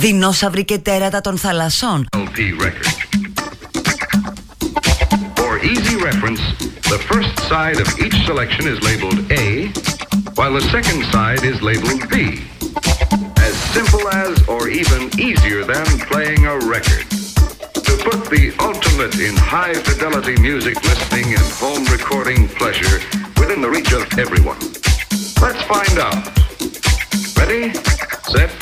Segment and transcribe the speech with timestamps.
[0.00, 2.07] Δεινόσαυροι και τέρατα των θαλασσών.
[5.35, 6.43] For easy reference,
[6.93, 9.45] the first side of each selection is labeled A,
[10.37, 12.15] while the second side is labeled B.
[13.47, 17.05] As simple as, or even easier than, playing a record.
[17.87, 22.97] To put the ultimate in high fidelity music listening and home recording pleasure
[23.39, 24.61] within the reach of everyone.
[25.45, 26.21] Let's find out.
[27.39, 27.63] Ready,
[28.33, 28.53] set,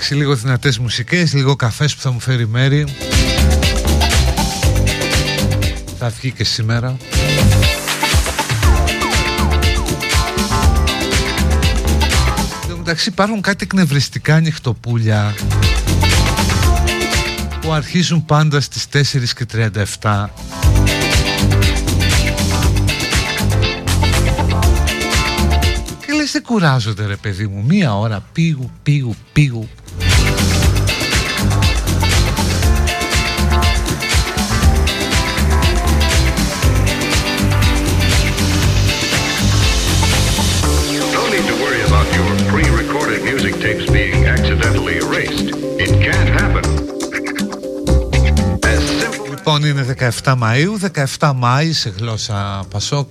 [0.00, 2.86] Εντάξει, λίγο δυνατές μουσικές, λίγο καφές που θα μου φέρει μέρη.
[5.98, 6.96] Θα βγει και σήμερα.
[12.78, 15.34] Εντάξει υπάρχουν κάτι εκνευριστικά νυχτοπούλια
[17.60, 19.00] που αρχίζουν πάντα στις 4
[19.34, 19.46] και
[20.00, 20.24] 37
[26.06, 29.68] και λες δεν κουράζονται ρε παιδί μου μία ώρα πήγου πήγου πήγου
[49.98, 53.08] 17 Μαΐου, 17 Μάη σε γλώσσα Πασόκ.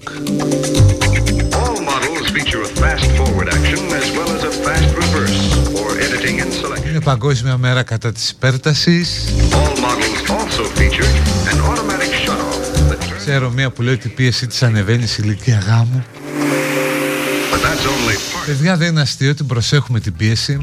[6.90, 9.34] Είναι παγκόσμια μέρα κατά της υπέρτασης.
[13.18, 16.06] Ξέρω μία που λέει ότι η πίεση της ανεβαίνει σε ηλικία γάμου.
[18.46, 20.62] Παιδιά δεν είναι αστείο ότι προσέχουμε την πίεση.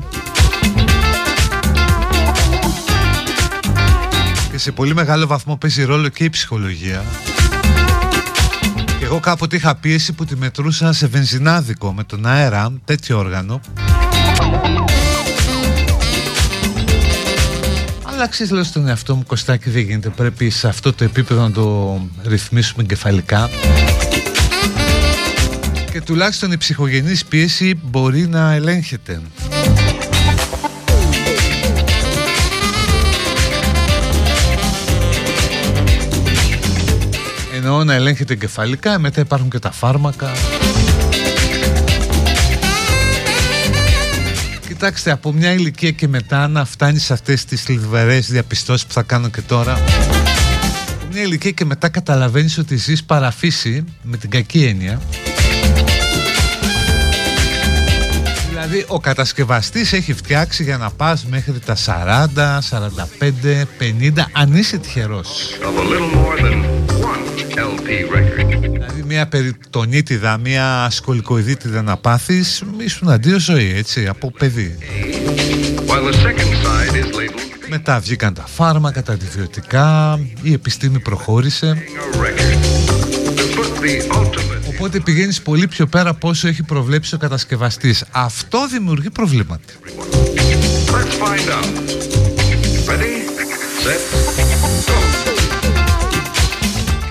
[4.64, 7.04] Σε πολύ μεγάλο βαθμό παίζει ρόλο και η ψυχολογία.
[8.98, 13.60] Και εγώ κάποτε είχα πίεση που τη μετρούσα σε βενζινάδικο με τον αέρα, τέτοιο όργανο.
[18.02, 21.50] Αλλά ξέρεις λέω στον εαυτό μου Κωστάκη δεν γίνεται Πρέπει σε αυτό το επίπεδο να
[21.50, 23.50] το ρυθμίσουμε εγκεφαλικά
[25.92, 29.20] Και τουλάχιστον η ψυχογενής πίεση μπορεί να ελέγχεται
[37.64, 40.32] εννοώ να ελέγχεται εγκεφαλικά, μετά υπάρχουν και τα φάρμακα.
[44.66, 49.02] Κοιτάξτε, από μια ηλικία και μετά να φτάνει σε αυτές τις λιβερές διαπιστώσεις που θα
[49.02, 54.64] κάνω και τώρα Από μια ηλικία και μετά καταλαβαίνεις ότι ζεις παραφύση με την κακή
[54.64, 55.00] έννοια
[58.48, 62.58] Δηλαδή ο κατασκευαστής έχει φτιάξει για να πας μέχρι τα 40,
[63.20, 65.58] 45, 50 αν είσαι τυχερός
[67.84, 74.78] Δηλαδή μια περιτονίτιδα, μια σκολικοειδίτιδα να πάθεις ήσουν αντίο ζωή έτσι από παιδί.
[77.68, 81.84] Μετά βγήκαν τα φάρμακα, τα αντιβιωτικά, η επιστήμη προχώρησε.
[84.68, 88.04] Οπότε πηγαίνεις πολύ πιο πέρα από όσο έχει προβλέψει ο κατασκευαστής.
[88.10, 89.72] Αυτό δημιουργεί προβλήματα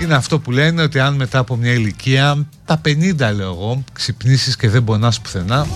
[0.04, 4.56] είναι αυτό που λένε ότι αν μετά από μια ηλικία τα 50 λέω εγώ ξυπνήσεις
[4.56, 5.66] και δεν πονάς πουθενά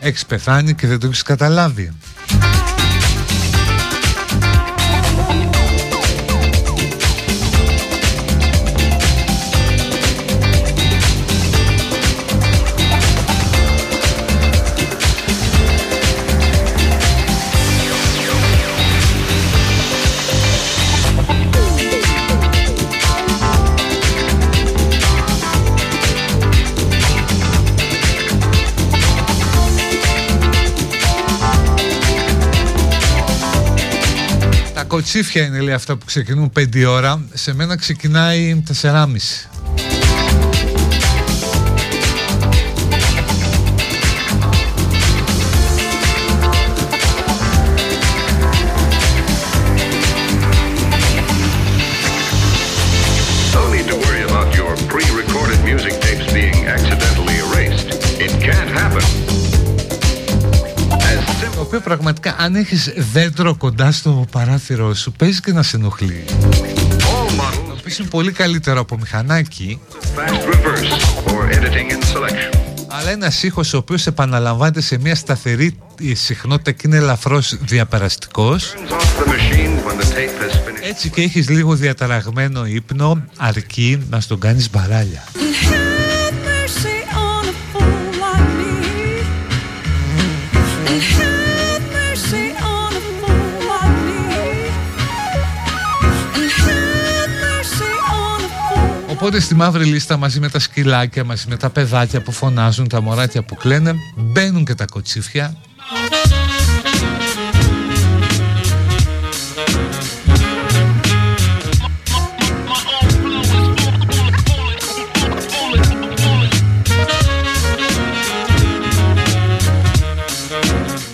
[0.00, 1.92] έχεις πεθάνει και δεν το έχεις καταλάβει
[35.00, 37.22] Κοτσίφια είναι λέει αυτά που ξεκινούν 5 ώρα.
[37.34, 39.06] Σε μένα ξεκινάει 4,5
[62.42, 68.08] αν έχεις δέντρο κοντά στο παράθυρο σου παίζει και να σε ενοχλεί Το οποίο είναι
[68.08, 69.80] πολύ καλύτερο από μηχανάκι
[72.88, 75.78] αλλά ένας ήχος ο οποίος επαναλαμβάνεται σε μια σταθερή
[76.12, 78.74] συχνότητα και είναι ελαφρώς διαπεραστικός.
[80.82, 85.24] Έτσι και έχεις λίγο διαταραγμένο ύπνο, αρκεί να στον κάνεις μπαράλια.
[99.22, 103.00] Οπότε στη μαύρη λίστα μαζί με τα σκυλάκια, μαζί με τα παιδάκια που φωνάζουν, τα
[103.00, 105.56] μωράτια που κλαίνε, μπαίνουν και τα κοτσίφια.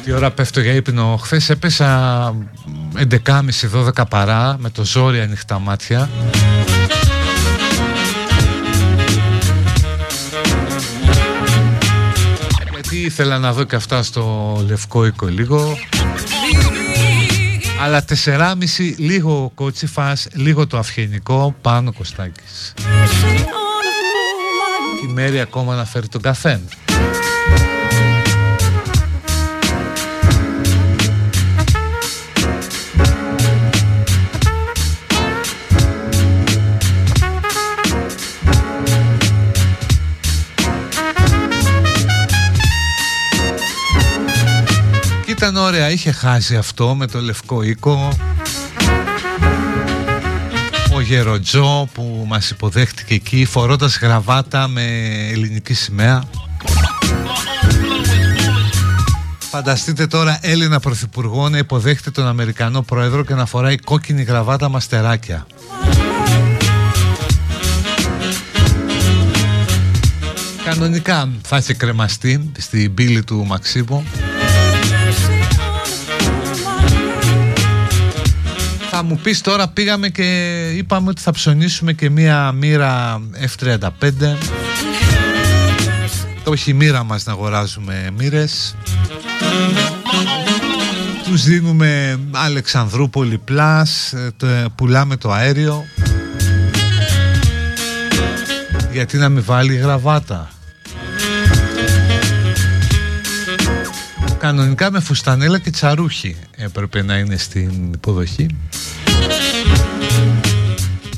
[0.05, 1.17] Τι ώρα πέφτω για ύπνο.
[1.17, 2.35] Χθες έπεσα
[2.94, 6.08] 11.30-12 παρά με το ζόρι ανοιχτά μάτια.
[13.06, 15.79] Ήθελα να δω και αυτά στο Λευκό Οίκο λίγο
[17.82, 18.55] αλλά 4,5
[18.97, 22.75] λίγο κότσιφας, λίγο το αυγενικό, πάνω Κωστάκης.
[25.08, 26.61] η Μέρη ακόμα να φέρει τον καφέ.
[45.48, 48.08] Ήταν ωραία, είχε χάσει αυτό με το Λευκό Οίκο.
[50.94, 54.82] Ο Γεροτζό που μας υποδέχτηκε εκεί φορώντας γραβάτα με
[55.31, 56.25] ελληνική σημαία.
[59.38, 65.46] Φανταστείτε τώρα Έλληνα Πρωθυπουργό να υποδέχεται τον Αμερικανό Πρόεδρο και να φοράει κόκκινη γραβάτα μαστεράκια
[70.64, 74.04] Κανονικά θα είχε κρεμαστεί στην πύλη του Μαξίμου
[78.98, 83.20] Θα μου πεις τώρα πήγαμε και είπαμε ότι θα ψωνίσουμε και μία μοίρα
[83.58, 83.88] F35.
[86.44, 88.76] Το έχει η μοίρα μας να αγοράζουμε μοίρες.
[91.25, 94.19] Τους δίνουμε Αλεξανδρούπολη Plus
[94.75, 95.84] Πουλάμε το αέριο.
[98.93, 100.50] Γιατί να μην βάλει γραβάτα.
[104.38, 108.46] Κανονικά με φουστανέλα και τσαρούχι έπρεπε να είναι στην υποδοχή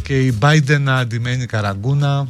[0.08, 2.28] και η Biden να αντιμένει καραγκούνα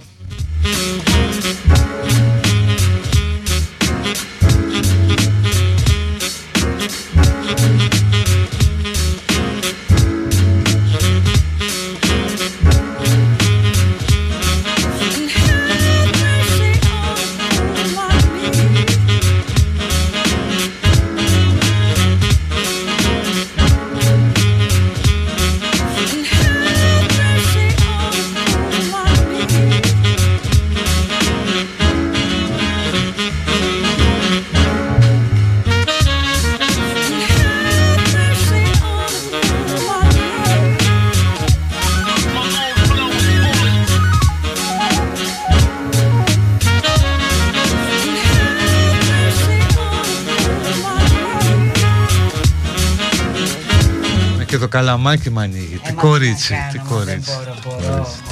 [54.69, 55.81] καλαμάκι μου ανοίγει.
[55.87, 57.33] Τι κορίτσι, τι κορίτσι.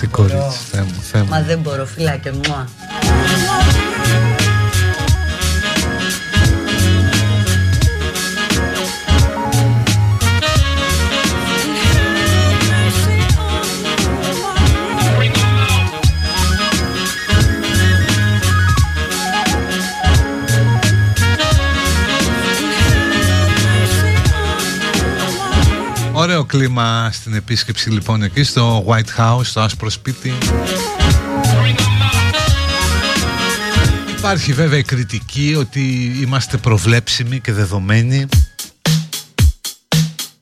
[0.01, 1.29] Τι κορίτσι, Θεέ μου, Θεέ μου.
[1.29, 2.41] Μα δεν μπορώ, φυλάκια μου.
[26.27, 30.33] Ωραίο κλίμα στην επίσκεψη λοιπόν εκεί στο White House, στο άσπρο σπίτι.
[34.19, 38.27] Υπάρχει βέβαια η κριτική ότι είμαστε προβλέψιμοι και δεδομένοι.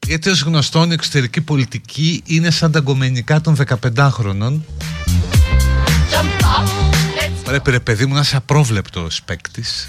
[0.06, 4.60] Γιατί ως γνωστόν η εξωτερική πολιτική είναι σαν τα γκομενικά των 15χρονων
[7.44, 9.86] Πρέπει ρε παιδί μου να είσαι απρόβλεπτος παίκτης.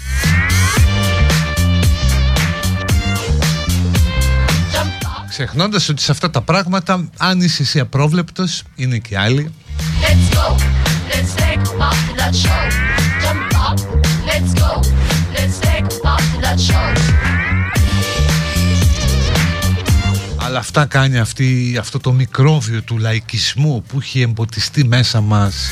[5.38, 9.52] Ξεχνώντας ότι σε αυτά τα πράγματα αν είσαι εσύ απρόβλεπτος είναι και άλλοι.
[10.00, 10.46] Let's go,
[11.10, 12.62] let's take off that show.
[13.22, 13.78] Jump up,
[14.30, 14.70] let's go,
[15.36, 16.86] let's take off that show.
[20.36, 25.70] Αλλά αυτά κάνει αυτή, αυτό το μικρόβιο του λαϊκισμού που έχει εμποτιστεί μέσα μας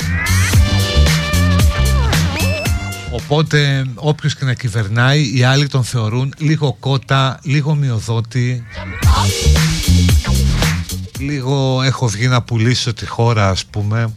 [3.14, 8.64] Οπότε όποιος και να κυβερνάει οι άλλοι τον θεωρούν λίγο κότα, λίγο μειοδότη.
[11.18, 14.12] Λίγο έχω βγει να πουλήσω τη χώρα ας πούμε.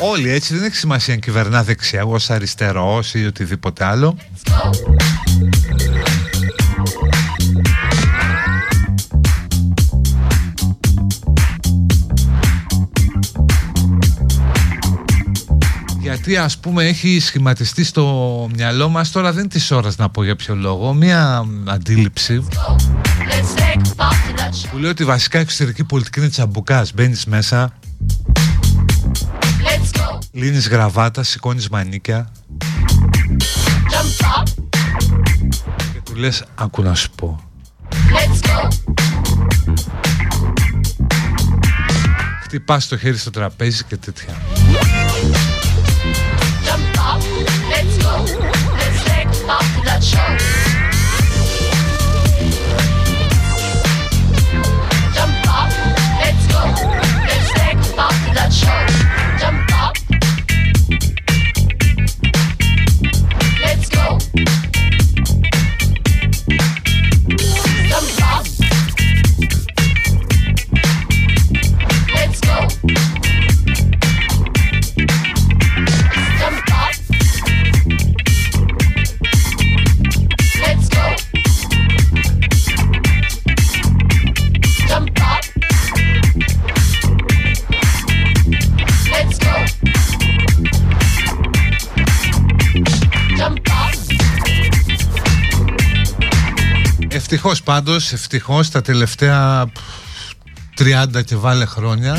[0.00, 4.16] Όλοι έτσι δεν έχει σημασία αν κυβερνά δεξιά, εγώ αριστερός ή οτιδήποτε άλλο
[16.26, 19.10] γιατί ας πούμε έχει σχηματιστεί στο μυαλό μας.
[19.10, 20.94] Τώρα δεν της ώρας να πω για ποιο λόγο.
[20.94, 22.46] Μια αντίληψη.
[24.70, 26.92] Που λέει ότι βασικά η εξωτερική πολιτική είναι τσαμπουκάς.
[26.94, 27.72] Μπαίνεις μέσα
[30.32, 32.32] λύνεις γραβάτα, σηκώνεις μανίκια
[35.92, 37.40] και του λες άκου να σου πω
[42.42, 44.34] χτυπάς το χέρι στο τραπέζι και τέτοια
[49.46, 50.12] Let's
[56.46, 56.64] go.
[57.26, 59.03] Let's take off the show.
[97.34, 99.66] Ευτυχώς πάντως, ευτυχώς τα τελευταία
[100.78, 102.16] 30 και βάλε χρόνια.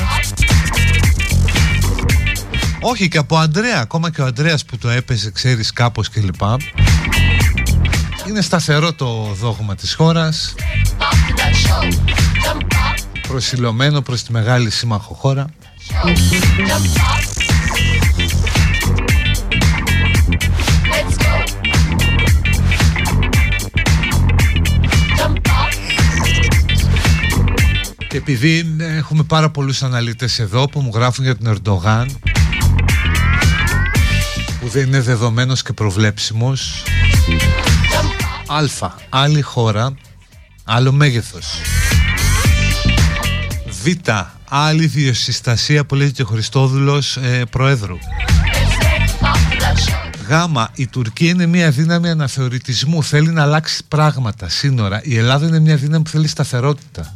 [2.80, 6.42] Όχι και από Αντρέα, ακόμα και ο Αντρέας που το έπαιζε, ξέρεις κάπως κλπ.
[8.28, 10.54] Είναι σταθερό το δόγμα της χώρας.
[13.28, 15.48] Προσιλωμένο προς τη μεγάλη σύμμαχο χώρα
[28.16, 32.20] Και επειδή έχουμε πάρα πολλούς αναλύτες εδώ που μου γράφουν για τον Ερντογάν
[34.60, 36.84] που δεν είναι δεδομένος και προβλέψιμος
[38.48, 38.90] Α.
[39.10, 39.94] Άλλη χώρα
[40.64, 41.62] Άλλο μέγεθος
[43.84, 43.88] Β.
[44.50, 47.98] Άλλη διοσυστασία που λέει και ο Χριστόδουλος ε, Προέδρου
[50.28, 50.34] Γ.
[50.76, 55.76] Η Τουρκία είναι μια δύναμη αναθεωρητισμού Θέλει να αλλάξει πράγματα, σύνορα Η Ελλάδα είναι μια
[55.76, 57.16] δύναμη που θέλει σταθερότητα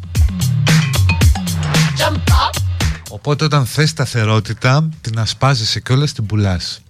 [3.09, 6.81] Οπότε όταν θες σταθερότητα Την ασπάζεσαι και όλα την πουλάς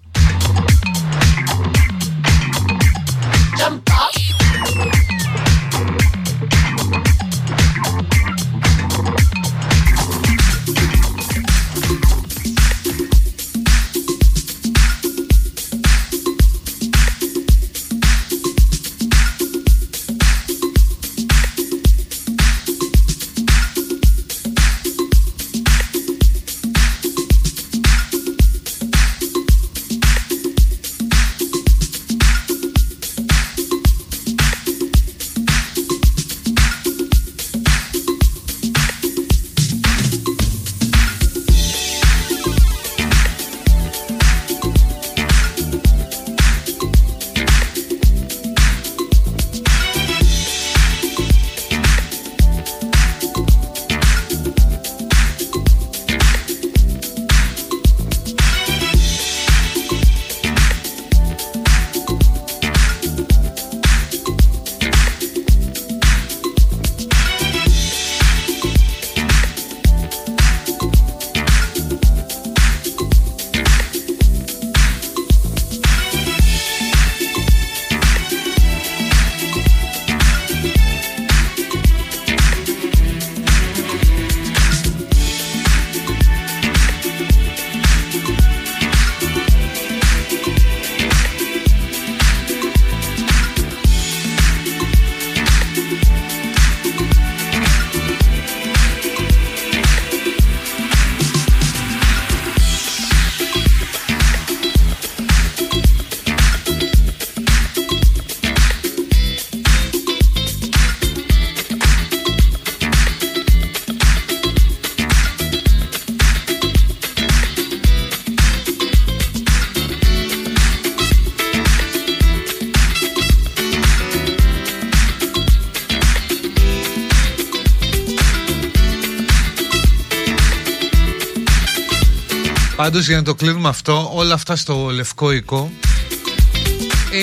[132.79, 135.71] Πάντως για να το κλείνουμε αυτό Όλα αυτά στο λευκό οικό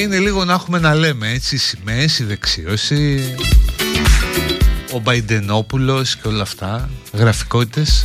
[0.01, 3.35] Είναι λίγο να έχουμε να λέμε έτσι Σημαίες, η δεξίωση
[4.93, 8.05] Ο Μπαϊντενόπουλος και όλα αυτά Γραφικότητες.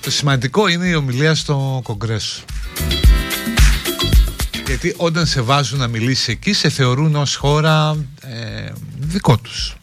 [0.00, 2.42] Το σημαντικό είναι η ομιλία στο Κογκρέσο.
[4.66, 9.76] Γιατί όταν σε βάζουν να μιλήσεις εκεί σε θεωρούν ως χώρα ε, δικό τους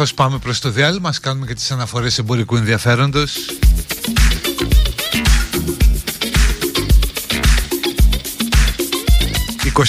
[0.00, 3.36] καθώς πάμε προς το διάλειμμα μας κάνουμε και τις αναφορές εμπορικού ενδιαφέροντος.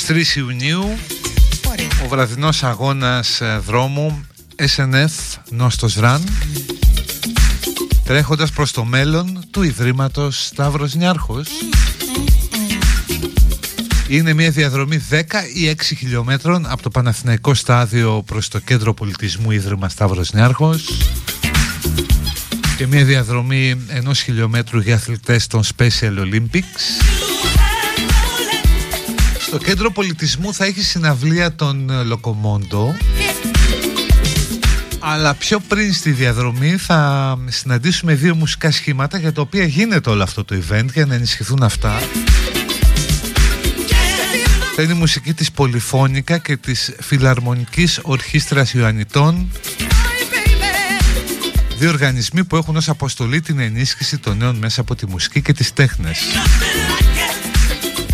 [0.07, 0.97] «23 Ιουνίου
[2.03, 4.25] ο βραδινός αγώνας ε, δρόμου
[4.75, 6.23] SNF Νόστος Ραν
[8.05, 11.47] τρέχοντας προς το μέλλον του Ιδρύματος Σταύρος Νιάρχος
[14.17, 15.15] είναι μια διαδρομή 10
[15.53, 20.97] ή 6 χιλιόμετρων από το Παναθηναϊκό στάδιο προς το κέντρο πολιτισμού Ίδρυμα Σταύρος Νιάρχος.
[22.77, 27.03] Και μια διαδρομή ενός χιλιόμετρου για αθλητές των Special Olympics.
[29.39, 32.95] Στο κέντρο πολιτισμού θα έχει συναυλία τον Λοκομόντο.
[34.99, 40.23] Αλλά πιο πριν στη διαδρομή θα συναντήσουμε δύο μουσικά σχήματα για τα οποία γίνεται όλο
[40.23, 41.99] αυτό το event για να ενισχυθούν αυτά
[44.75, 49.51] θα είναι η μουσική της Πολυφώνικα και της Φιλαρμονικής Ορχήστρας Ιωαννητών.
[51.77, 55.53] Δύο οργανισμοί που έχουν ως αποστολή την ενίσχυση των νέων μέσα από τη μουσική και
[55.53, 56.19] τις τέχνες.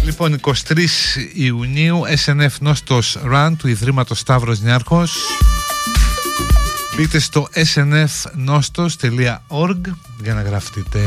[0.04, 5.17] Λοιπόν, 23 Ιουνίου, SNF Νόστος Run του Ιδρύματος Σταύρος Νιάρχος.
[6.96, 9.82] Μπείτε στο snfnostos.org
[10.22, 11.00] για να γραφτείτε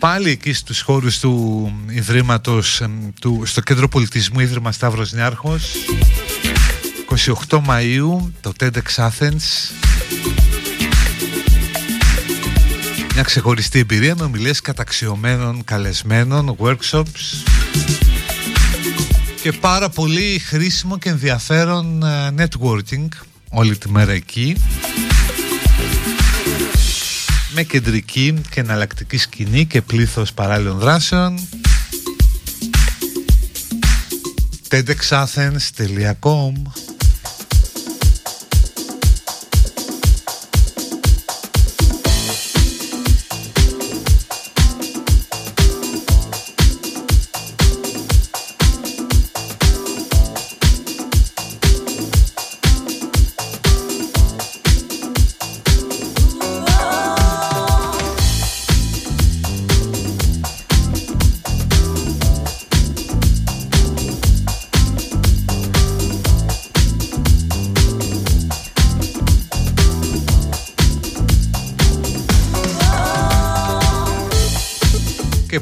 [0.00, 2.82] πάλι εκεί στους χώρους του Ιδρύματος
[3.20, 5.72] του, στο Κέντρο Πολιτισμού Ίδρυμα Σταύρος Νιάρχος.
[7.48, 9.72] 28 Μαΐου το TEDx Athens.
[13.14, 17.44] Μια ξεχωριστή εμπειρία με ομιλίες καταξιωμένων καλεσμένων, workshops.
[19.42, 23.08] Και πάρα πολύ χρήσιμο και ενδιαφέρον ε, networking
[23.50, 24.56] όλη τη μέρα εκεί
[27.54, 31.48] με κεντρική και εναλλακτική σκηνή και πλήθος παράλληλων δράσεων.
[34.68, 36.52] tedxathens.com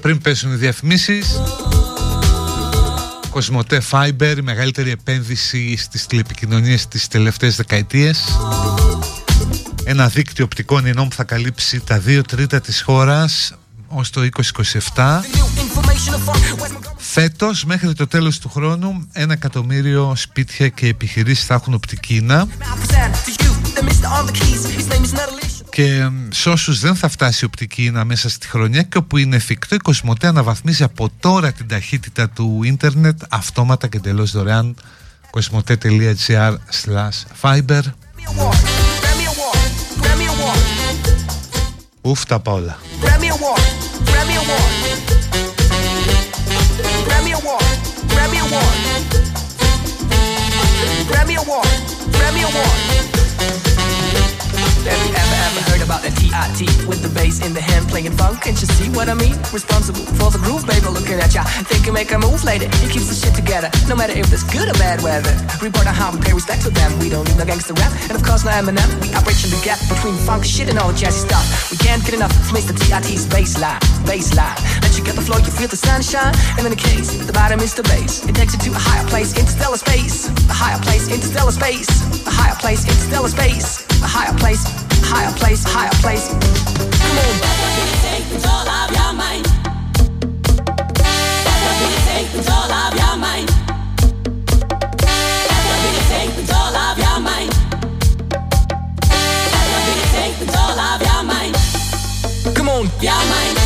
[0.09, 1.40] πριν πέσουν οι διαφημίσεις.
[3.31, 8.38] Κοσμοτέ Fiber, η μεγαλύτερη επένδυση στις τηλεπικοινωνίες τις τελευταίες δεκαετίες.
[9.85, 13.55] Ένα δίκτυο οπτικών ινών που θα καλύψει τα δύο τρίτα της χώρας
[13.88, 14.21] ως το
[14.94, 15.21] 2027
[16.97, 22.21] Φέτος μέχρι το τέλος του χρόνου ένα εκατομμύριο σπίτια και επιχειρήσεις θα έχουν οπτική
[25.79, 29.37] και σε όσους δεν θα φτάσει η οπτική ίνα μέσα στη χρονιά και όπου είναι
[29.37, 34.77] εφικτό η Κοσμοτέ αναβαθμίζει από τώρα την ταχύτητα του ίντερνετ αυτόματα και εντελώς δωρεάν.
[35.31, 36.57] Κοσμοτέ.gr
[37.41, 37.83] fiber.
[42.03, 42.79] Ουφ τα όλα
[54.87, 56.87] Have you ever, ever heard about T.I.T.
[56.87, 58.43] With the bass in the hand playing funk?
[58.43, 59.35] Can't you see what I mean?
[59.51, 61.43] Responsible for the groove, baby, looking at ya.
[61.67, 62.69] Think you make a move later.
[62.83, 65.33] He keeps the shit together, no matter if there's good or bad weather.
[65.62, 66.93] Report on how we pay respect to them.
[67.01, 67.93] We don't need no gangster rap.
[68.09, 68.87] And of course, no Eminem.
[69.03, 71.71] We are bridging the gap between funk shit and all jazzy stuff.
[71.71, 72.77] We can't get enough from Mr.
[72.77, 73.81] T.I.T.'s bassline.
[74.05, 74.59] Bassline.
[74.83, 76.35] Let you get the flow, you feel the sunshine.
[76.57, 78.25] And in the case, the bottom is the bass.
[78.29, 80.29] It takes you to a higher place, interstellar space.
[80.49, 81.88] A higher place, interstellar space.
[82.27, 83.85] A higher place, interstellar space.
[84.03, 84.62] A higher place,
[85.09, 86.29] higher place, higher place.
[86.29, 87.35] Come on.
[88.05, 89.44] Take control of your mind.
[92.05, 93.49] Take control of your mind.
[96.12, 97.51] Take control of your mind.
[100.12, 101.55] Take control of your mind.
[102.55, 103.58] Come on, your mind.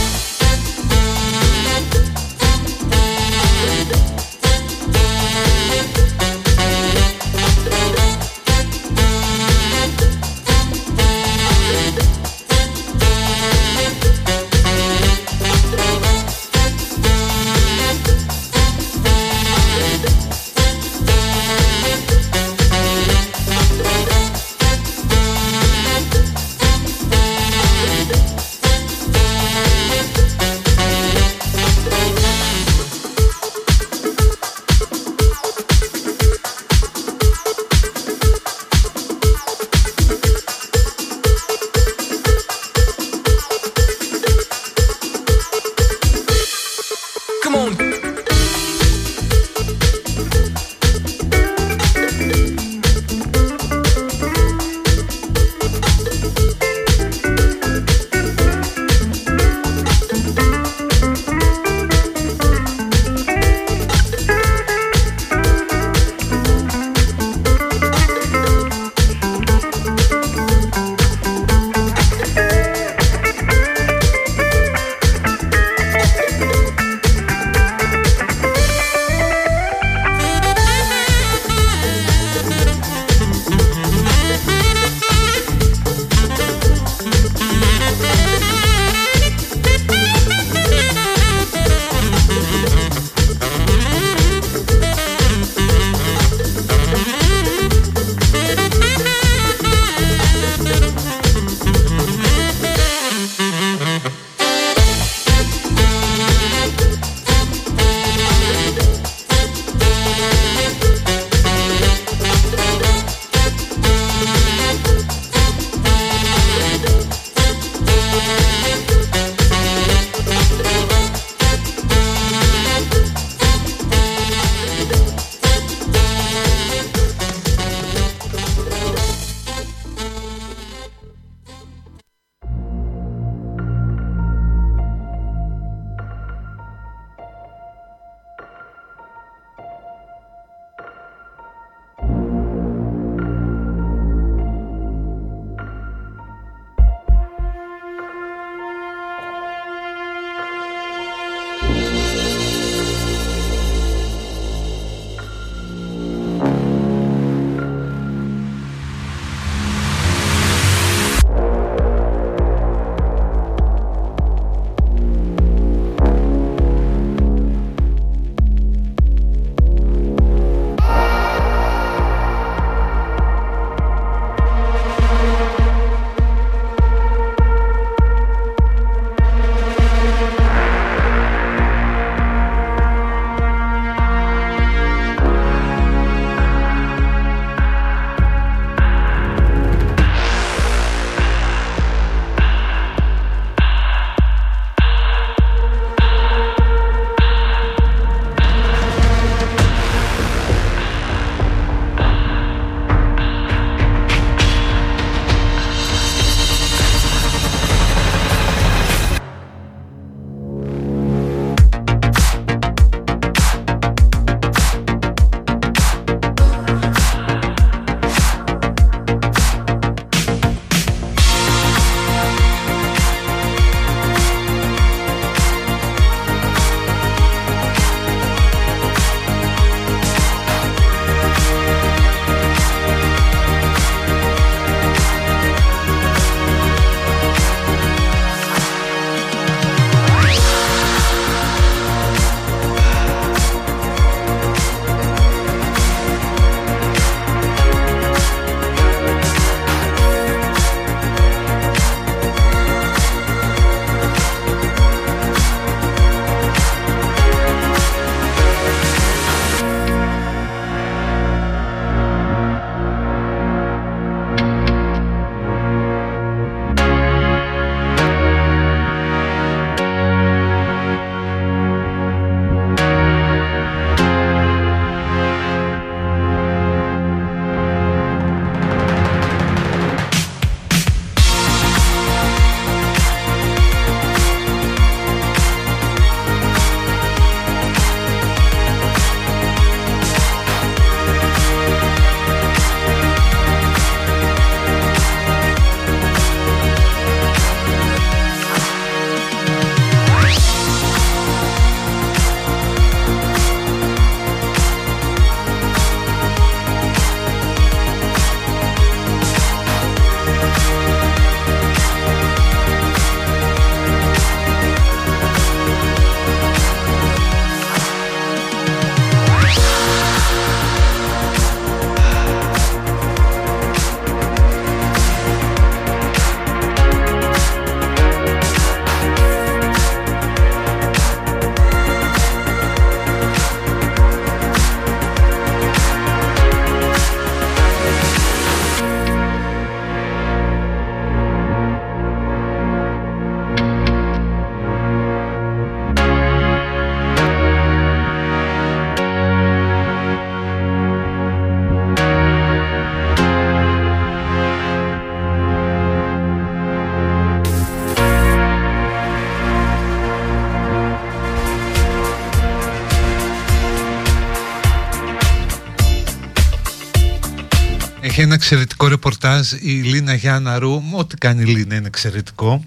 [368.33, 372.65] Ένα εξαιρετικό ρεπορτάζ η Λίνα Γιάννα Ρου, ό,τι κάνει η Λίνα είναι εξαιρετικό,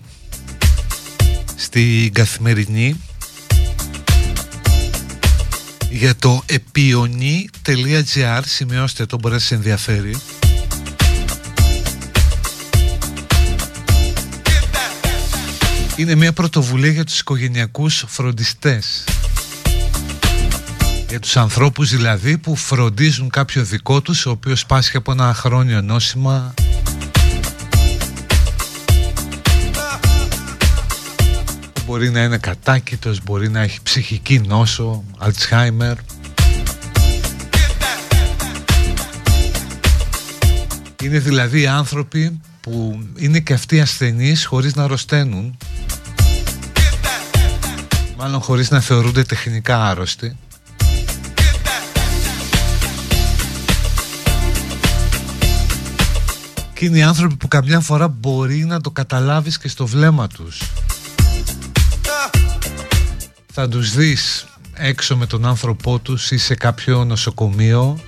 [1.55, 3.01] στην Καθημερινή.
[5.89, 10.15] Για το επιονί.gr, σημειώστε το, μπορεί να σε ενδιαφέρει.
[15.95, 19.03] Είναι μια πρωτοβουλία για τους οικογενειακούς φροντιστές.
[19.03, 19.14] για
[21.25, 26.53] τους ανθρώπους δηλαδή που φροντίζουν κάποιο δικό τους ο οποίος πάσχει από ένα χρόνιο νόσημα.
[31.85, 35.97] Μπορεί να είναι κατάκητος, μπορεί να έχει ψυχική νόσο, Αλτσχάιμερ
[41.01, 45.57] Είναι δηλαδή άνθρωποι που είναι και αυτοί ασθενείς χωρίς να αρρωσταίνουν.
[48.17, 50.37] Μάλλον χωρίς να θεωρούνται τεχνικά άρρωστοι
[56.75, 60.61] Και είναι οι άνθρωποι που καμιά φορά μπορεί να το καταλάβεις και στο βλέμμα τους.
[63.53, 67.99] Θα τους δεις έξω με τον άνθρωπό τους ή σε κάποιο νοσοκομείο.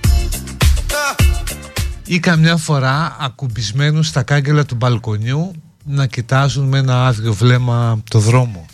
[2.04, 5.52] Ή καμιά φορά ακουμπισμένους στα κάγκελα του μπαλκονιού
[5.84, 8.66] να κοιτάζουν με ένα άδειο βλέμμα το δρόμο.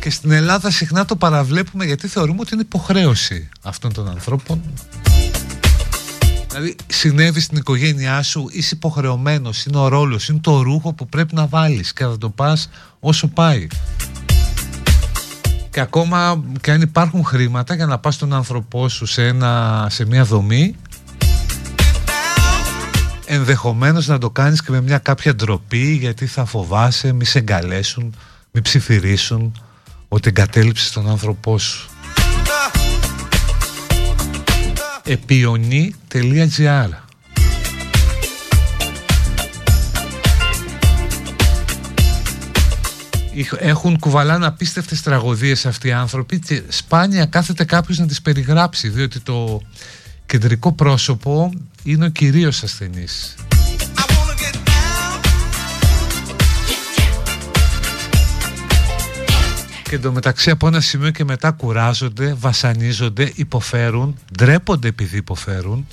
[0.00, 4.62] Και στην Ελλάδα συχνά το παραβλέπουμε γιατί θεωρούμε ότι είναι υποχρέωση αυτών των ανθρώπων
[6.50, 11.34] Δηλαδή συνέβη στην οικογένειά σου, είσαι υποχρεωμένος, είναι ο ρόλος, είναι το ρούχο που πρέπει
[11.34, 13.66] να βάλεις και θα το πας όσο πάει.
[15.70, 20.06] Και ακόμα και αν υπάρχουν χρήματα για να πας τον άνθρωπό σου σε, ένα, σε
[20.06, 20.76] μια δομή
[23.26, 28.14] ενδεχομένως να το κάνεις και με μια κάποια ντροπή γιατί θα φοβάσαι μη σε εγκαλέσουν,
[28.50, 29.62] μη ψιθυρίσουν
[30.08, 31.89] ότι εγκατέλειψες τον άνθρωπό σου
[35.04, 36.88] επιονί.gr
[43.58, 49.20] Έχουν κουβαλάνε απίστευτες τραγωδίες αυτοί οι άνθρωποι και σπάνια κάθεται κάποιος να τις περιγράψει διότι
[49.20, 49.62] το
[50.26, 53.34] κεντρικό πρόσωπο είναι ο κυρίως ασθενής.
[59.90, 65.86] Και εντωμεταξύ από ένα σημείο και μετά κουράζονται, βασανίζονται, υποφέρουν, ντρέπονται επειδή υποφέρουν.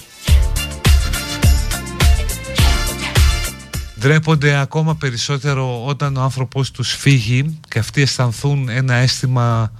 [3.99, 9.71] Ντρέπονται ακόμα περισσότερο όταν ο άνθρωπός τους φύγει και αυτοί αισθανθούν ένα αίσθημα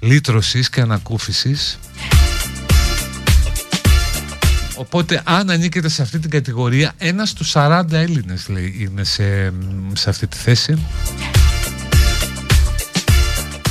[0.00, 1.78] λύτρωσης και ανακούφισης.
[4.76, 9.52] Οπότε αν ανήκετε σε αυτή την κατηγορία, ένας στους 40 Έλληνες λέει είναι σε,
[9.92, 10.78] σε αυτή τη θέση.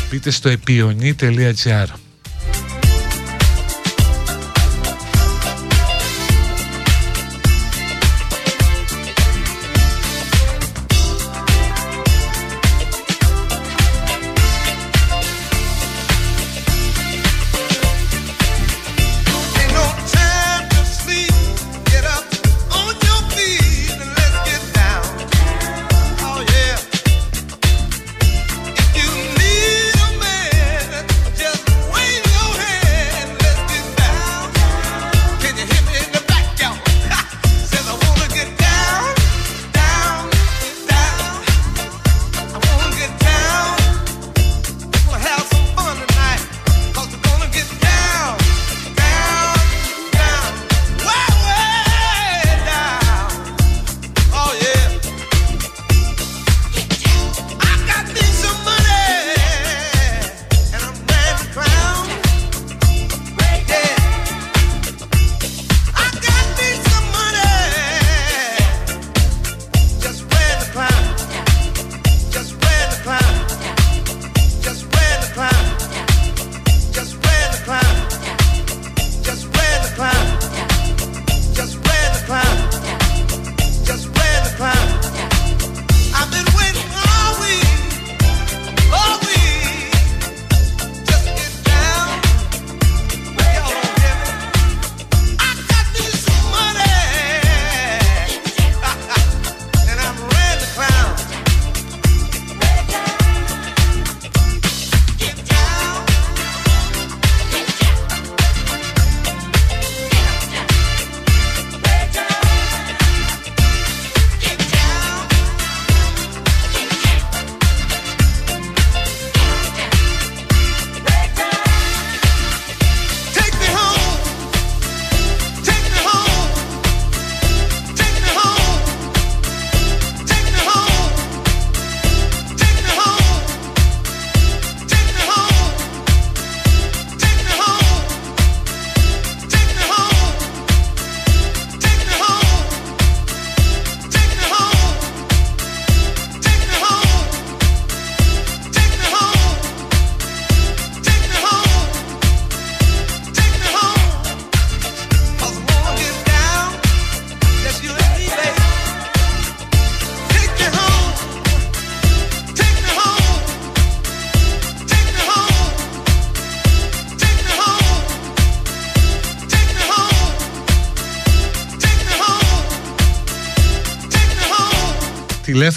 [0.09, 1.87] Μπείτε στο επιονί.gr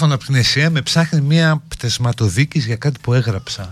[0.03, 3.69] τηλέφωνο από την ΕΣΥΑ με ψάχνει μια πτεσματοδίκης για κάτι που έγραψα.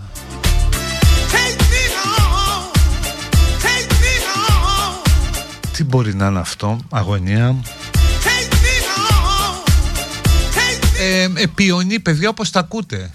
[5.72, 7.56] Τι μπορεί να είναι αυτό, αγωνία;
[11.00, 13.10] Ε, επιονή, παιδιά, όπως τα ακούτε.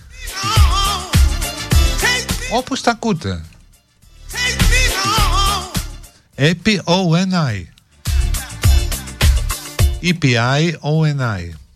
[2.52, 3.44] Όπως τα ακούτε.
[6.36, 7.66] E-P-O-N-I
[10.00, 11.67] E-P-I-O-N-I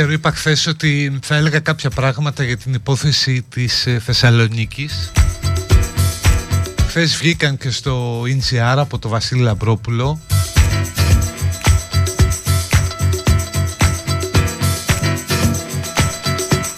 [0.00, 5.12] ξέρω, είπα χθες ότι θα έλεγα κάποια πράγματα για την υπόθεση της ε, Θεσσαλονίκης.
[6.86, 10.20] Χθες βγήκαν και στο NCR από το Βασίλη Λαμπρόπουλο.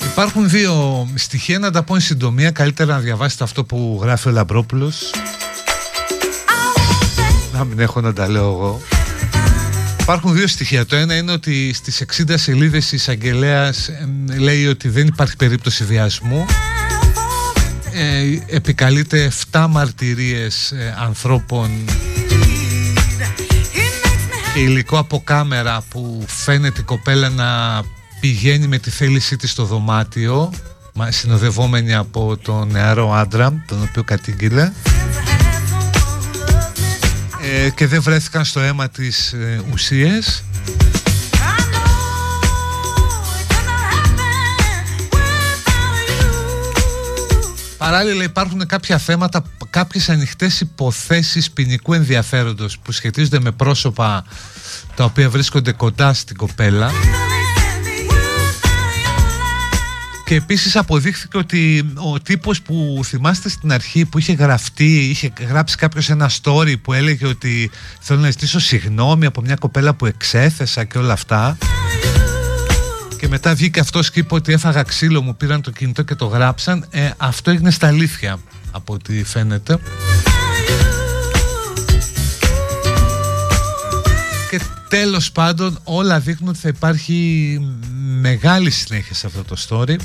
[0.04, 2.50] Υπάρχουν δύο στοιχεία να τα πω εν συντομία.
[2.50, 5.10] Καλύτερα να διαβάσετε αυτό που γράφει ο Λαμπρόπουλος.
[7.52, 8.80] Να μην έχω να τα λέω εγώ.
[10.02, 10.86] Υπάρχουν δύο στοιχεία.
[10.86, 13.72] Το ένα είναι ότι στις 60 σελίδες η εισαγγελέα
[14.38, 16.46] λέει ότι δεν υπάρχει περίπτωση βιασμού.
[17.92, 21.70] Ε, επικαλείται 7 μαρτυρίες ε, ανθρώπων
[24.54, 27.80] και υλικό από κάμερα που φαίνεται η κοπέλα να
[28.20, 30.52] πηγαίνει με τη θέλησή της στο δωμάτιο
[31.08, 34.72] συνοδευόμενη από τον νεαρό άντρα τον οποίο κατήγγειλε
[37.42, 40.44] ε, και δεν βρέθηκαν στο αίμα της ε, ουσίες.
[47.78, 54.24] Παράλληλα υπάρχουν κάποια θέματα, κάποιες ανοιχτές υποθέσεις ποινικού ενδιαφέροντος που σχετίζονται με πρόσωπα
[54.94, 56.90] τα οποία βρίσκονται κοντά στην κοπέλα
[60.32, 65.76] και επίσης αποδείχθηκε ότι ο τύπος που θυμάστε στην αρχή που είχε γραφτεί, είχε γράψει
[65.76, 67.70] κάποιος ένα story που έλεγε ότι
[68.00, 71.58] θέλω να ζητήσω συγγνώμη από μια κοπέλα που εξέθεσα και όλα αυτά.
[73.18, 76.26] Και μετά βγήκε αυτός και είπε ότι έφαγα ξύλο μου πήραν το κινητό και το
[76.26, 76.86] γράψαν.
[76.90, 78.38] Ε, αυτό έγινε στα αλήθεια
[78.70, 79.78] από ό,τι φαίνεται
[84.92, 87.58] τέλος πάντων όλα δείχνουν ότι θα υπάρχει
[88.20, 89.96] μεγάλη συνέχεια σε αυτό το story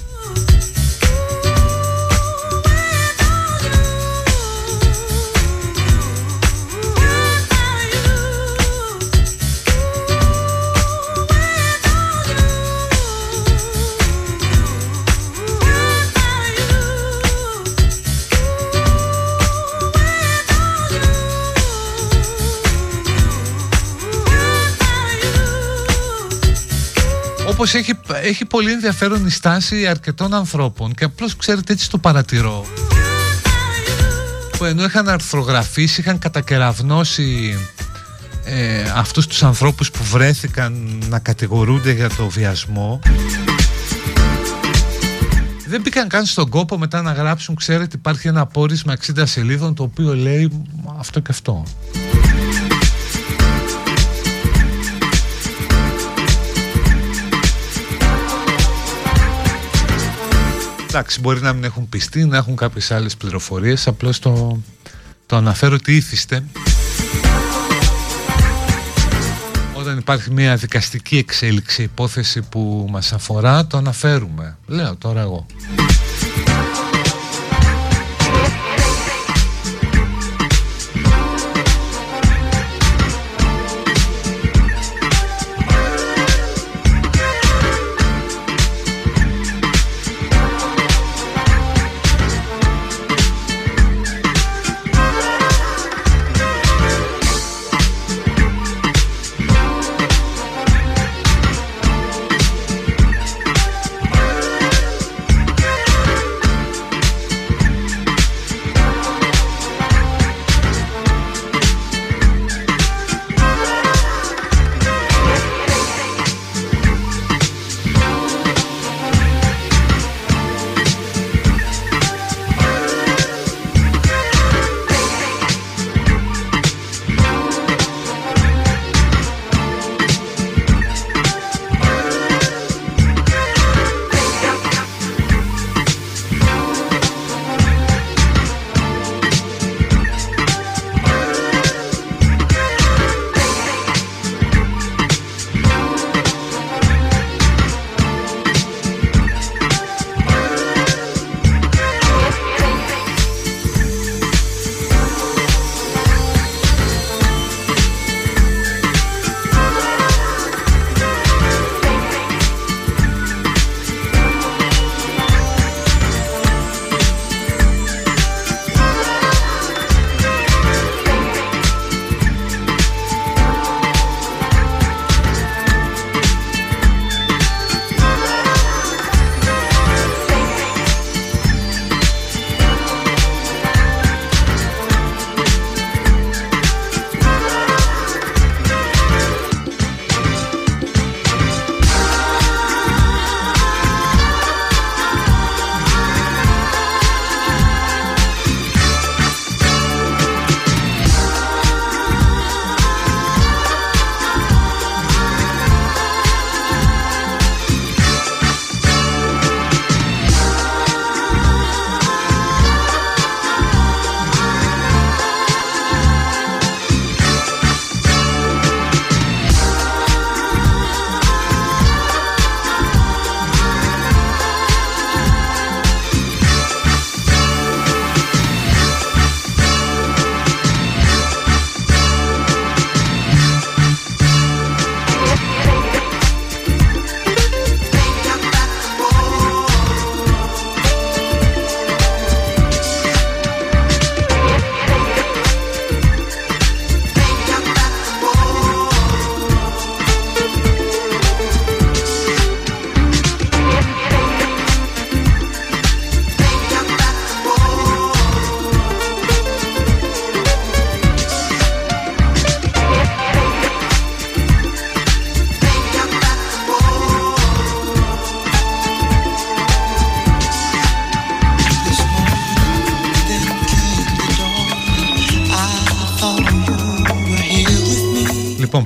[27.59, 32.65] όπως έχει, έχει πολύ ενδιαφέρον η στάση αρκετών ανθρώπων και απλώς ξέρετε έτσι το παρατηρώ.
[34.57, 37.57] Που ενώ είχαν αρθρογραφήσει, είχαν κατακεραυνώσει
[38.45, 42.99] ε, αυτούς τους ανθρώπους που βρέθηκαν να κατηγορούνται για το βιασμό
[45.67, 49.83] δεν μπήκαν καν στον κόπο μετά να γράψουν ξέρετε υπάρχει ένα πόρισμα 60 σελίδων το
[49.83, 50.65] οποίο λέει
[50.97, 51.65] αυτό και αυτό
[60.97, 64.61] Εντάξει, μπορεί να μην έχουν πιστεί, να έχουν κάποιες άλλες πληροφορίες, απλώς το,
[65.25, 66.43] το αναφέρω ότι ήθιστε.
[69.73, 74.57] Όταν υπάρχει μια δικαστική εξέλιξη, υπόθεση που μας αφορά, το αναφέρουμε.
[74.65, 75.45] Λέω τώρα εγώ.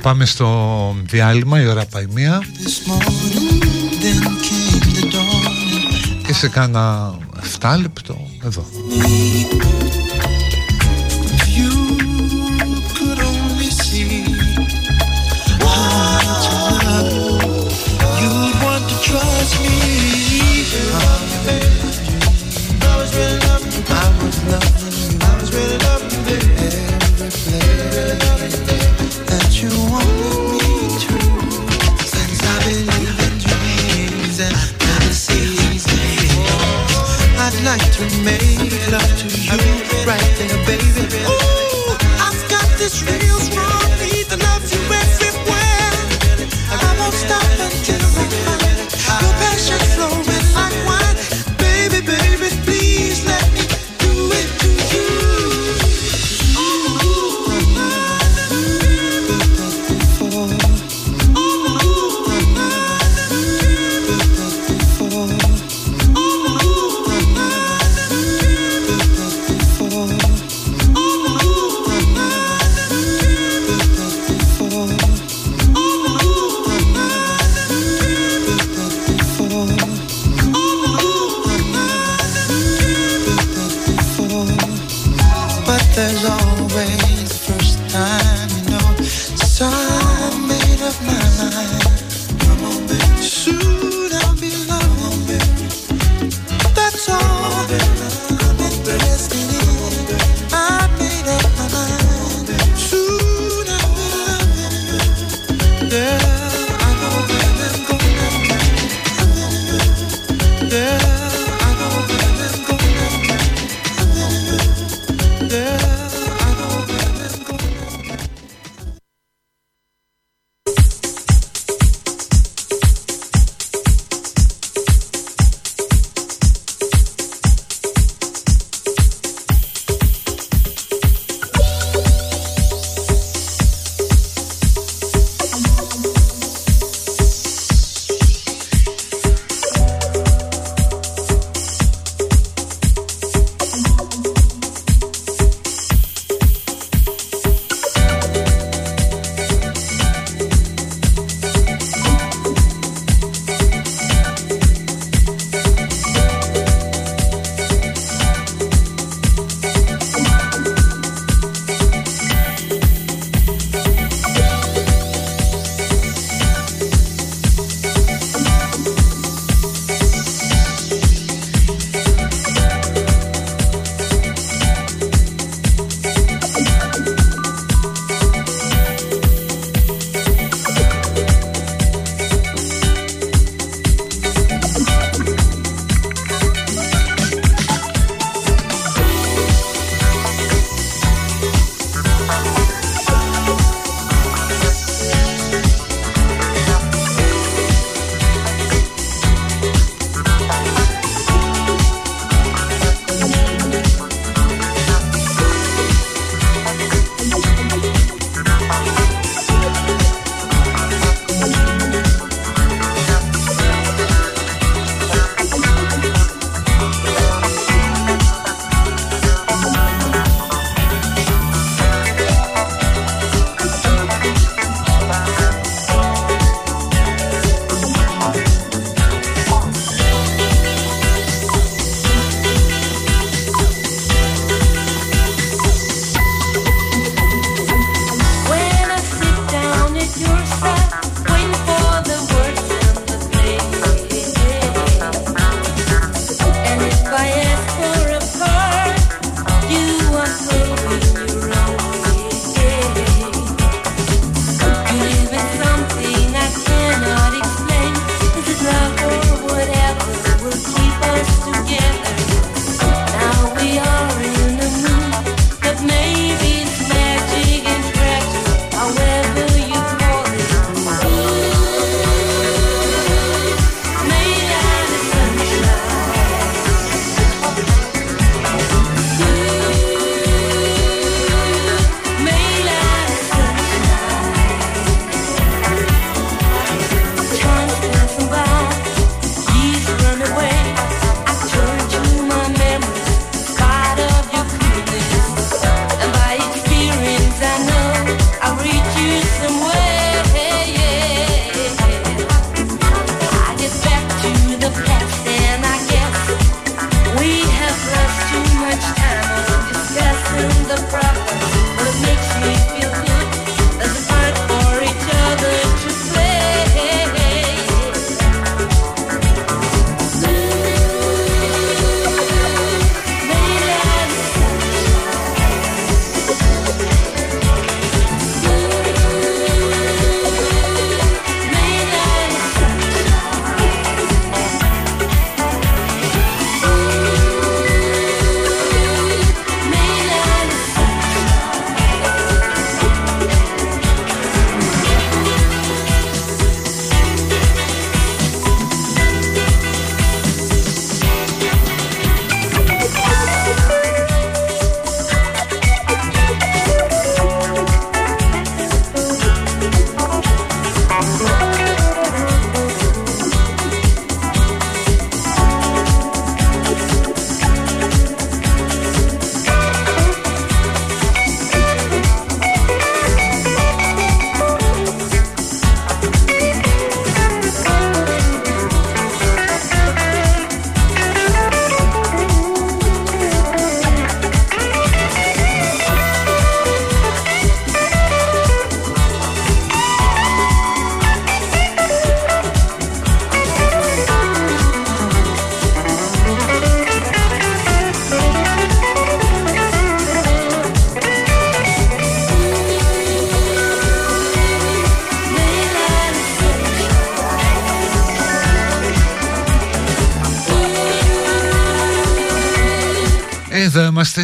[0.01, 2.41] Πάμε στο διάλειμμα, η ώρα πάει μία.
[6.25, 7.15] Και σε κάνα
[7.59, 8.65] 7 λεπτό εδώ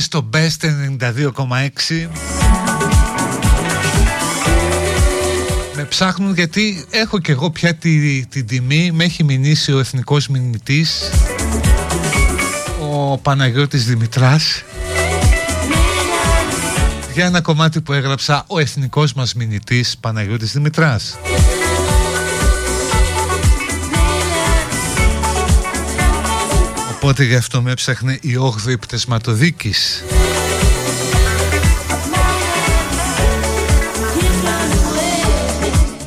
[0.07, 0.65] στο Best
[0.99, 2.07] 92,6
[5.75, 8.91] Με ψάχνουν γιατί έχω και εγώ πια τη, την τιμή.
[8.91, 11.09] Με έχει μηνύσει ο εθνικός μηνυτής
[12.91, 14.63] Ο Παναγιώτης Δημητράς.
[17.13, 21.17] Για ένα κομμάτι που έγραψα Ο εθνικός μας μηνυτής Παναγιώτης Δημητράς
[27.07, 28.35] Οπότε γι' αυτό με έψαχνε η
[28.67, 30.03] 8η πτεσματοδίκης.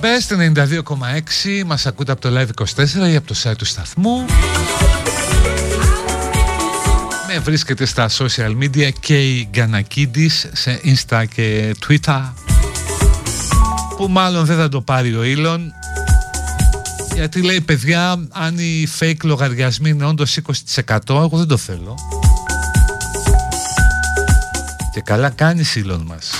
[0.01, 4.25] Best 92,6 μας ακούτε από το Live24 ή από το site του σταθμού
[7.29, 12.33] Με βρίσκεται στα social media και η Γκανακίδης σε Insta και Twitter
[13.97, 15.61] Που μάλλον δεν θα το πάρει ο Elon
[17.21, 20.39] γιατί λέει παιδιά αν οι fake λογαριασμοί είναι όντως
[20.75, 21.95] 20% εγώ δεν το θέλω
[24.93, 26.31] Και καλά κάνει σύλλον μας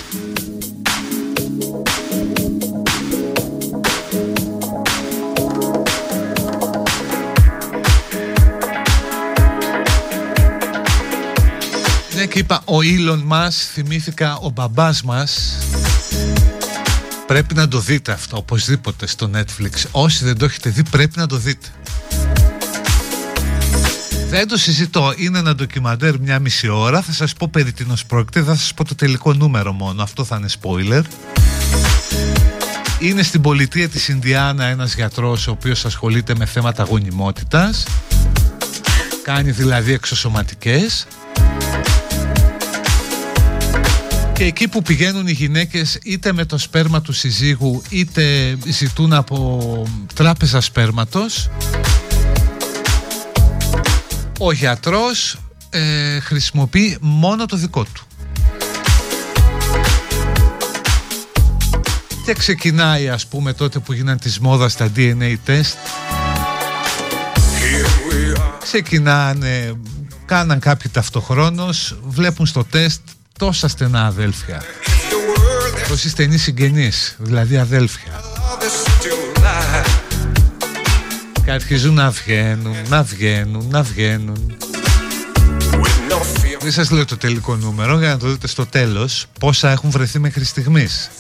[12.15, 15.57] Ναι και είπα ο Ήλον μας θυμήθηκα ο μπαμπάς μας
[17.31, 19.71] Πρέπει να το δείτε αυτό οπωσδήποτε στο Netflix.
[19.91, 21.67] Όσοι δεν το έχετε δει πρέπει να το δείτε.
[24.29, 25.13] Δεν το συζητώ.
[25.17, 27.03] Είναι ένα ντοκιμαντέρ μια μισή ώρα.
[27.03, 28.43] Θα σας πω περί τίνος πρόκειται.
[28.43, 30.03] Θα σας πω το τελικό νούμερο μόνο.
[30.03, 31.03] Αυτό θα είναι spoiler.
[32.99, 37.85] Είναι στην πολιτεία της Ινδιάνα ένας γιατρός ο οποίος ασχολείται με θέματα γονιμότητας.
[39.23, 41.07] Κάνει δηλαδή εξωσωματικές
[44.41, 49.87] και εκεί που πηγαίνουν οι γυναίκες είτε με το σπέρμα του συζύγου είτε ζητούν από
[50.15, 51.51] τράπεζα σπέρματος
[54.39, 55.39] ο γιατρός
[55.71, 58.07] ε, χρησιμοποιεί μόνο το δικό του.
[62.25, 65.77] Και ξεκινάει ας πούμε τότε που γίνανε της μόδας τα DNA test
[68.63, 69.73] Ξεκινάνε,
[70.25, 73.01] κάναν κάποιοι ταυτοχρόνως, βλέπουν στο τεστ
[73.41, 74.63] τόσα στενά αδέλφια.
[75.89, 78.21] Τόσοι στενοί συγγενείς Δηλαδή αδέλφια.
[81.45, 84.57] Και αρχίζουν να βγαίνουν Να βγαίνουν, να βγαίνουν.
[86.61, 90.19] Δεν σας λέω το τελικό νούμερο Για να το δείτε στο τέλος Πόσα έχουν βρεθεί
[90.19, 91.11] μέχρι στιγμής.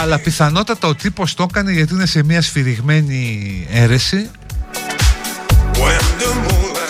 [0.00, 4.30] Αλλά πιθανότατα ο τύπος το έκανε γιατί είναι σε μια σφυριγμένη αίρεση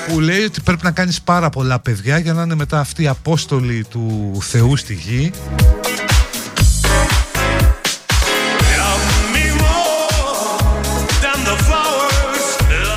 [0.08, 3.06] που λέει ότι πρέπει να κάνεις πάρα πολλά παιδιά για να είναι μετά αυτοί οι
[3.06, 5.32] απόστολοι του Θεού στη γη.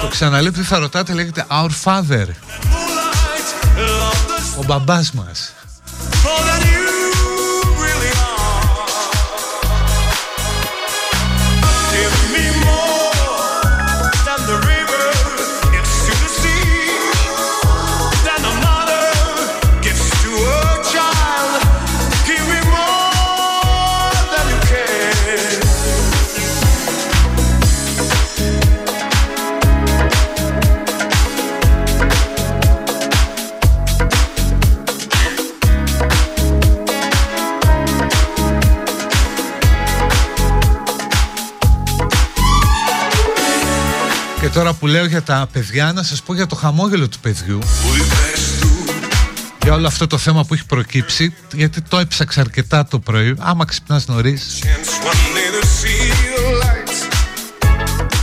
[0.02, 2.28] Το ξαναλέω τι θα ρωτάτε λέγεται Our Father.
[4.60, 5.57] Ο μπαμπάς μας
[44.58, 47.60] τώρα που λέω για τα παιδιά να σας πω για το χαμόγελο του παιδιού.
[49.64, 53.36] Για όλο αυτό το θέμα που έχει προκύψει γιατί το έψαξα αρκετά το πρωί.
[53.40, 54.64] Άμα ξυπνάς νωρίς.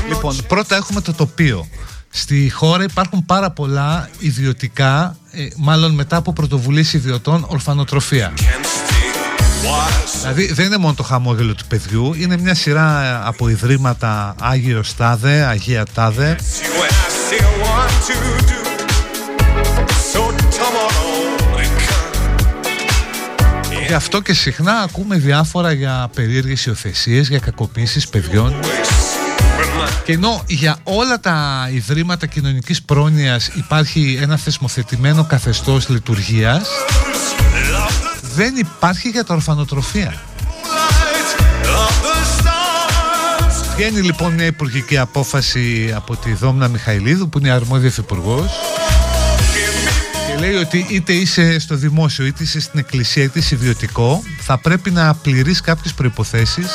[0.09, 1.69] Λοιπόν πρώτα έχουμε το τοπίο.
[2.11, 8.33] Στη χώρα υπάρχουν πάρα πολλά ιδιωτικά, ε, μάλλον μετά από πρωτοβουλίες ιδιωτών, ορφανοτροφία.
[10.21, 15.45] Δηλαδή δεν είναι μόνο το χαμόγελο του παιδιού, είναι μια σειρά από ιδρύματα Άγιο Τάδε,
[15.45, 16.37] Αγία Τάδε.
[23.87, 28.55] Γι' αυτό και συχνά ακούμε διάφορα για περίεργες υιοθεσίες, για κακοποίησεις παιδιών.
[30.05, 36.69] Και ενώ για όλα τα ιδρύματα κοινωνικής πρόνοιας υπάρχει ένα θεσμοθετημένο καθεστώς λειτουργίας
[38.35, 40.15] δεν υπάρχει για τα ορφανοτροφία.
[43.77, 48.47] Βγαίνει λοιπόν μια υπουργική απόφαση από τη Δόμνα Μιχαηλίδου που είναι αρμόδια υπουργό.
[50.27, 54.59] και λέει ότι είτε είσαι στο δημόσιο είτε είσαι στην εκκλησία είτε είσαι ιδιωτικό θα
[54.59, 56.67] πρέπει να πληρείς κάποιες προϋποθέσεις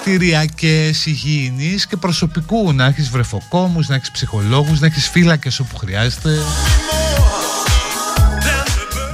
[0.00, 6.30] κτηριακές, υγιεινείς και προσωπικού να έχεις βρεφοκόμους, να έχεις ψυχολόγους, να έχεις φύλακες όπου χρειάζεται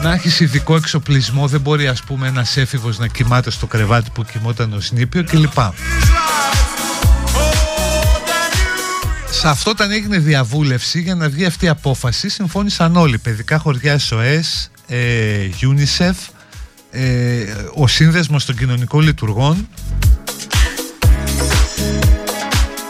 [0.03, 4.25] να έχεις ειδικό εξοπλισμό δεν μπορεί ας πούμε ένας έφηβος να κοιμάται στο κρεβάτι που
[4.25, 5.59] κοιμόταν ο Σνίπιο κλπ.
[9.31, 13.19] Σε αυτό όταν έγινε διαβούλευση για να βγει αυτή η απόφαση συμφώνησαν όλοι.
[13.19, 16.15] Παιδικά χωριά SOS, ε, UNICEF
[16.91, 17.45] ε,
[17.75, 19.69] ο σύνδεσμος των κοινωνικών λειτουργών.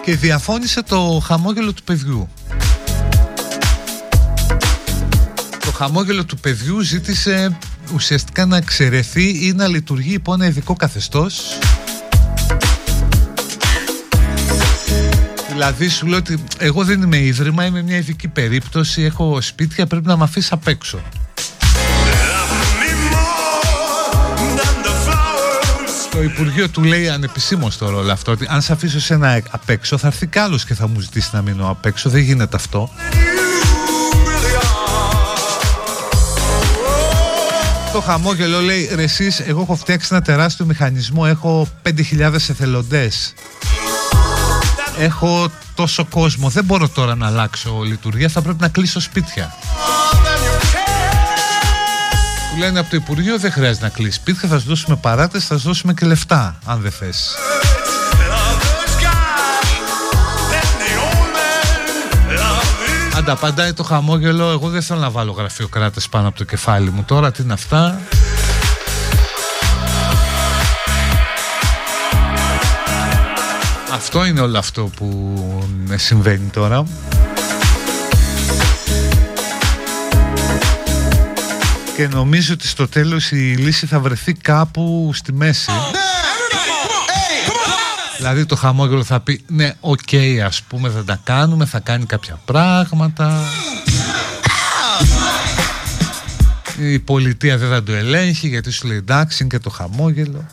[0.05, 2.29] Και διαφώνησε το χαμόγελο του παιδιού.
[5.79, 7.59] Χαμόγελο του παιδιού ζήτησε
[7.95, 11.59] ουσιαστικά να εξαιρεθεί ή να λειτουργεί υπό ένα ειδικό καθεστώς
[15.49, 20.07] Δηλαδή σου λέω ότι εγώ δεν είμαι ίδρυμα, είμαι μια ειδική περίπτωση, έχω σπίτια, πρέπει
[20.07, 21.01] να με αφήσει απ' έξω.
[26.11, 29.68] Το Υπουργείο του λέει ανεπισήμως το ρόλο αυτό ότι αν σε αφήσω σε ένα απ'
[29.68, 32.57] έξω θα έρθει κι άλλος και θα μου ζητήσει να μείνω απ' έξω δεν γίνεται
[32.57, 32.91] αυτό
[37.99, 43.35] Το χαμόγελο λέει ρε εσείς εγώ έχω φτιάξει ένα τεράστιο μηχανισμό έχω 5.000 εθελοντές
[44.99, 49.55] Έχω τόσο κόσμο δεν μπορώ τώρα να αλλάξω λειτουργία θα πρέπει να κλείσω σπίτια
[52.59, 55.67] λένε από το Υπουργείο δεν χρειάζεται να κλείσει σπίτια, θα σου δώσουμε παράτες, θα σου
[55.67, 57.35] δώσουμε και λεφτά, αν δεν θες.
[63.31, 67.05] Ανταπαντάει το χαμόγελο, εγώ δεν θέλω να βάλω γραφειοκράτες πάνω από το κεφάλι μου.
[67.07, 68.01] Τώρα τι είναι αυτά;
[73.93, 75.37] Αυτό είναι όλο αυτό που
[75.97, 76.85] συμβαίνει τώρα.
[81.97, 85.70] και νομίζω ότι στο τέλος η λύση θα βρεθεί κάπου στη μέση.
[88.19, 92.05] Δηλαδή το Χαμόγελο θα πει ναι, OK okay, ας πούμε θα τα κάνουμε, θα κάνει
[92.05, 93.41] κάποια πράγματα.
[96.79, 100.47] Η πολιτεία δεν θα το ελέγχει γιατί σου λέει εντάξει είναι και το Χαμόγελο.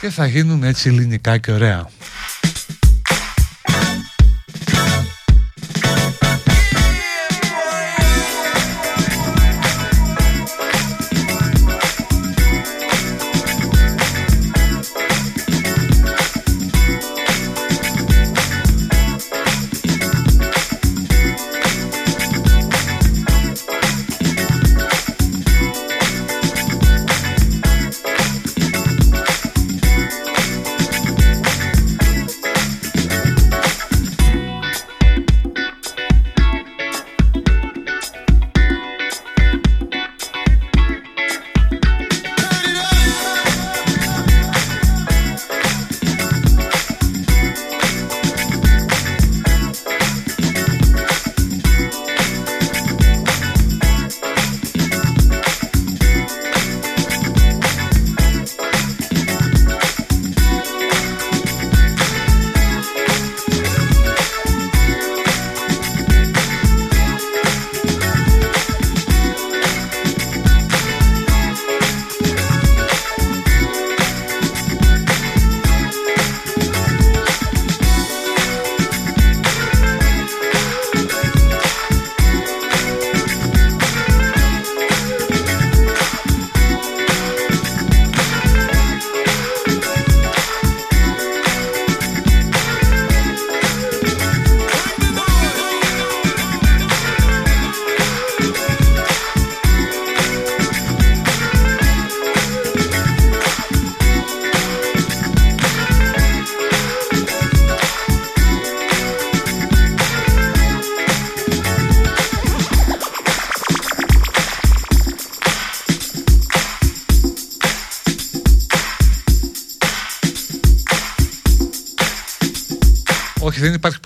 [0.00, 1.88] Και θα γίνουν έτσι ελληνικά και ωραία.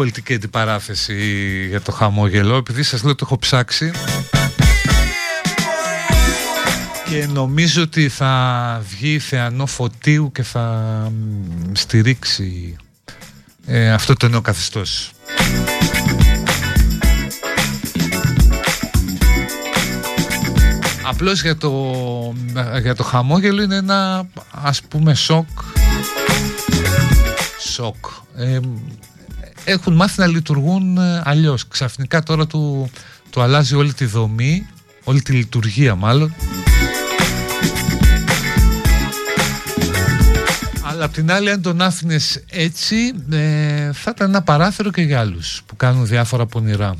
[0.04, 3.90] Πολιτική αντιπαράθεση για το χαμόγελο επειδή σας λέω το έχω ψάξει.
[7.08, 11.12] Και νομίζω ότι θα βγει θεανό φωτίου και θα
[11.72, 12.76] στηρίξει
[13.66, 15.10] ε, αυτό το νέο καθεστώς.
[21.02, 21.72] Απλώς για το,
[22.82, 25.48] για το χαμόγελο είναι ένα ας πούμε σοκ.
[27.60, 28.06] Σοκ.
[28.36, 28.58] Ε,
[29.64, 31.68] έχουν μάθει να λειτουργούν ε, αλλιώς.
[31.68, 32.90] Ξαφνικά τώρα του,
[33.30, 34.66] του αλλάζει όλη τη δομή,
[35.04, 36.34] όλη τη λειτουργία μάλλον.
[40.82, 42.96] Αλλά απ' την άλλη αν τον άφηνες έτσι
[43.30, 46.96] ε, θα ήταν ένα παράθυρο και για άλλους που κάνουν διάφορα πονηρά.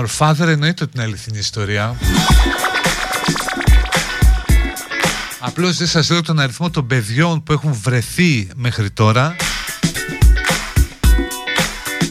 [0.00, 1.96] Our Father εννοείται ότι είναι αληθινή ιστορία.
[5.38, 9.36] Απλώς δεν σας λέω τον αριθμό των παιδιών που έχουν βρεθεί μέχρι τώρα.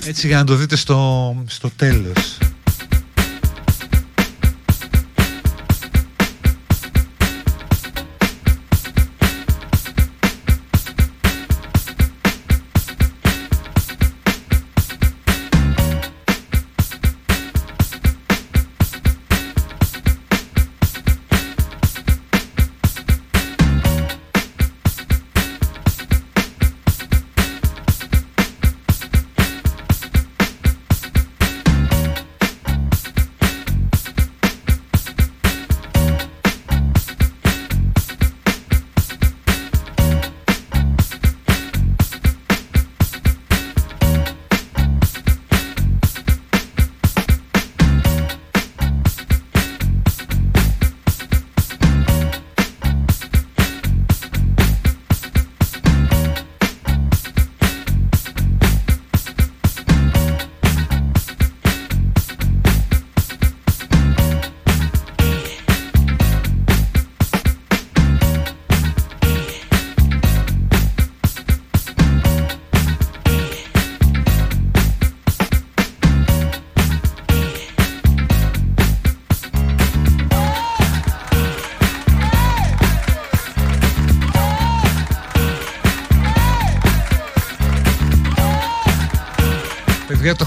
[0.06, 2.38] Έτσι για να το δείτε στο, στο τέλος.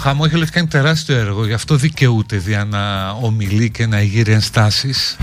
[0.02, 5.16] Χαμόγελο έχει κάνει τεράστιο έργο, γι' αυτό δικαιούται δια να ομιλεί και να γύρει ενστάσεις.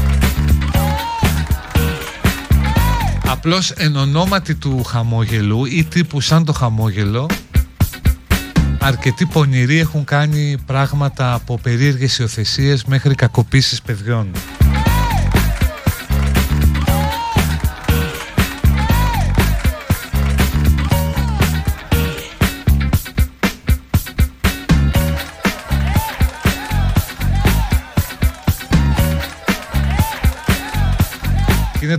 [3.25, 7.29] Απλώς εν ονόματι του χαμόγελου ή τύπου σαν το χαμόγελο
[8.79, 14.31] αρκετοί πονηροί έχουν κάνει πράγματα από περίεργες υιοθεσίες μέχρι κακοποίησεις παιδιών.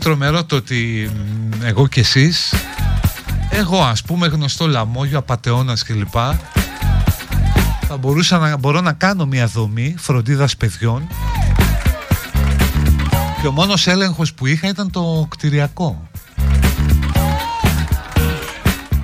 [0.01, 1.11] Τρομερό το ότι
[1.63, 2.55] εγώ και εσείς
[3.51, 6.15] εγώ ας πούμε γνωστό λαμόγιο, απατεώνας κλπ
[7.87, 11.09] θα μπορούσα να μπορώ να κάνω μια δομή φροντίδας παιδιών
[13.41, 16.09] και ο μόνος έλεγχος που είχα ήταν το κτηριακό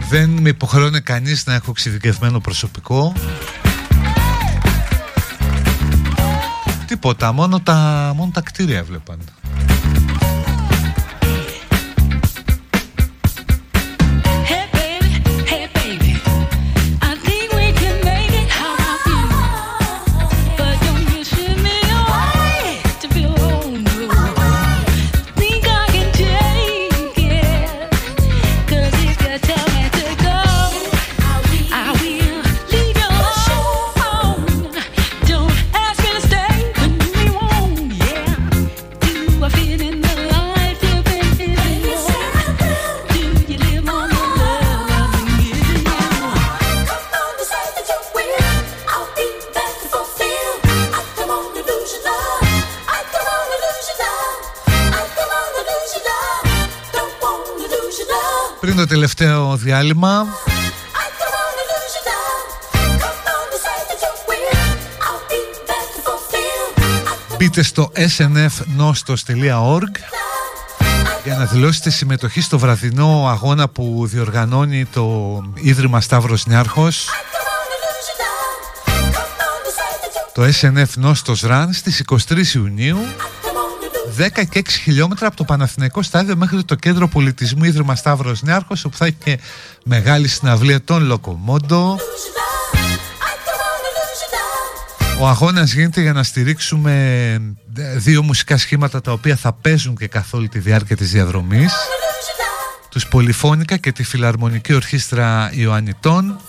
[0.09, 3.13] δεν με υποχρεώνει κανείς να έχω εξειδικευμένο προσωπικό
[6.87, 9.19] Τίποτα, μόνο τα, μόνο τα κτίρια έβλεπαν.
[59.67, 60.27] Διάλειμμα
[67.39, 69.91] Μπείτε στο snfnostos.org
[71.25, 77.09] για να δηλώσετε συμμετοχή στο βραδινό αγώνα που διοργανώνει το Ίδρυμα Σταύρος Νιάρχος
[80.35, 82.99] το SNF Nostos Run στις 23 Ιουνίου
[84.19, 88.85] 10 και 6 χιλιόμετρα από το Παναθηναϊκό στάδιο μέχρι το κέντρο πολιτισμού Ίδρυμα Σταύρος Νιάρχος
[88.85, 89.39] όπου θα έχει και
[89.85, 91.99] μεγάλη συναυλία των Λοκομόντο.
[95.21, 96.93] Ο αγώνας γίνεται για να στηρίξουμε
[97.77, 101.73] ε, δύο μουσικά σχήματα τα οποία θα παίζουν και καθ' όλη τη διάρκεια της διαδρομής.
[102.89, 106.41] Τους Πολυφώνικα και τη Φιλαρμονική Ορχήστρα Ιωαννητών.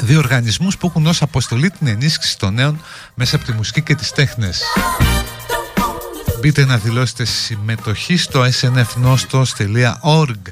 [0.00, 2.80] Δύο οργανισμούς που έχουν ως αποστολή την ενίσχυση των νέων
[3.14, 4.62] μέσα από τη μουσική και τις τέχνες
[6.46, 10.42] Μπείτε να δηλώσετε συμμετοχή στο snfnostos.org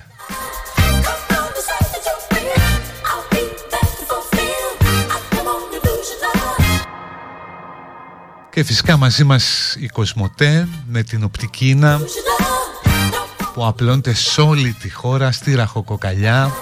[8.51, 12.01] Και φυσικά μαζί μας η Κοσμοτέ με την οπτικίνα
[13.55, 16.53] που απλώνεται σε όλη τη χώρα στη ραχοκοκαλιά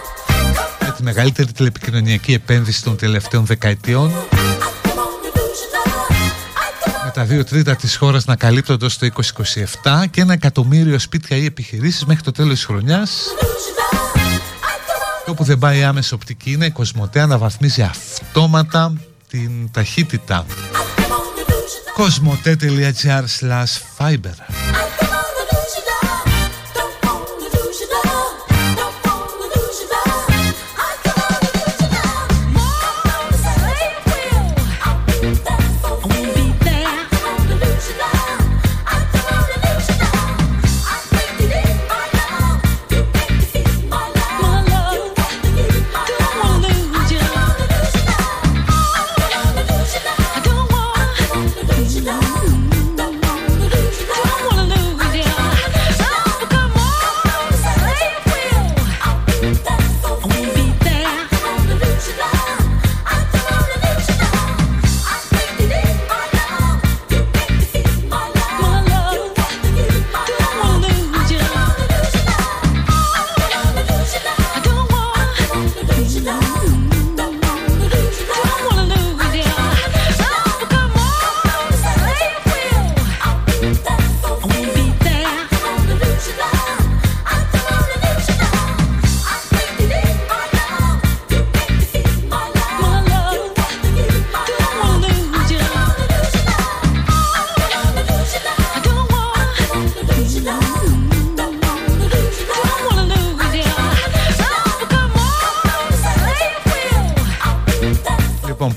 [0.80, 4.10] με τη μεγαλύτερη τηλεπικοινωνιακή επένδυση των τελευταίων δεκαετιών.
[4.10, 4.81] με
[7.12, 12.04] τα δύο τρίτα της χώρας να καλύπτονται στο 2027 και ένα εκατομμύριο σπίτια ή επιχειρήσεις
[12.04, 13.24] μέχρι το τέλος της χρονιάς.
[15.24, 18.92] Και όπου δεν πάει άμεση οπτική είναι η Κοσμοτέ αναβαθμίζει αυτόματα
[19.28, 20.46] την ταχύτητα.
[21.94, 24.34] Κοσμοτέ.gr slash fiber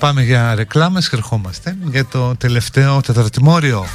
[0.06, 3.86] πάμε για ρεκλάμες και ερχόμαστε για το τελευταίο τεταρτημόριο.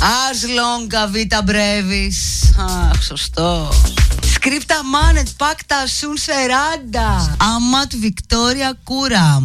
[0.00, 2.18] Ars longa vita brevis.
[2.58, 4.03] Αχ, σωστός.
[4.46, 7.36] Σκρίπτα μάνετ, πάκτα σουν σεράντα.
[7.38, 9.44] Αματ Βικτόρια κούραμ.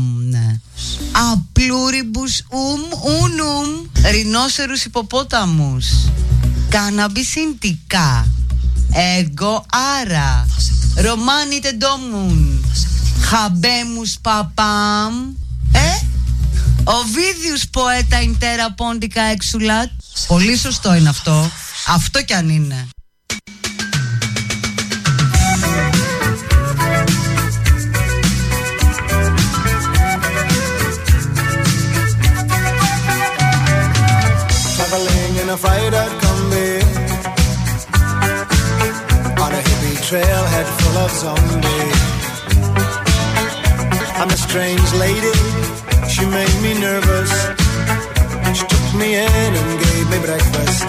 [1.32, 3.86] Απλούριμπους ουμ ούνουμ.
[4.12, 5.86] Ρινόσερους υποπόταμους.
[6.70, 8.28] Καναμπισιντικά.
[8.92, 9.66] Εγώ
[10.00, 10.48] άρα.
[10.96, 12.66] Ρωμάνι τεντόμουν.
[13.22, 15.14] Χαμπέμους παπάμ.
[15.72, 16.06] Ε,
[16.84, 19.90] ο Βίδιους ποέτα ιντέρα πόντικα έξουλατ.
[20.28, 21.52] Πολύ σωστό είναι αυτό.
[21.88, 22.88] Αυτό κι αν είναι.
[35.60, 36.12] In a fried-out
[39.40, 42.00] On a hippie trailhead full of zombies.
[44.20, 45.34] I'm a strange lady,
[46.10, 47.32] she made me nervous.
[48.54, 50.88] She took me in and gave me breakfast.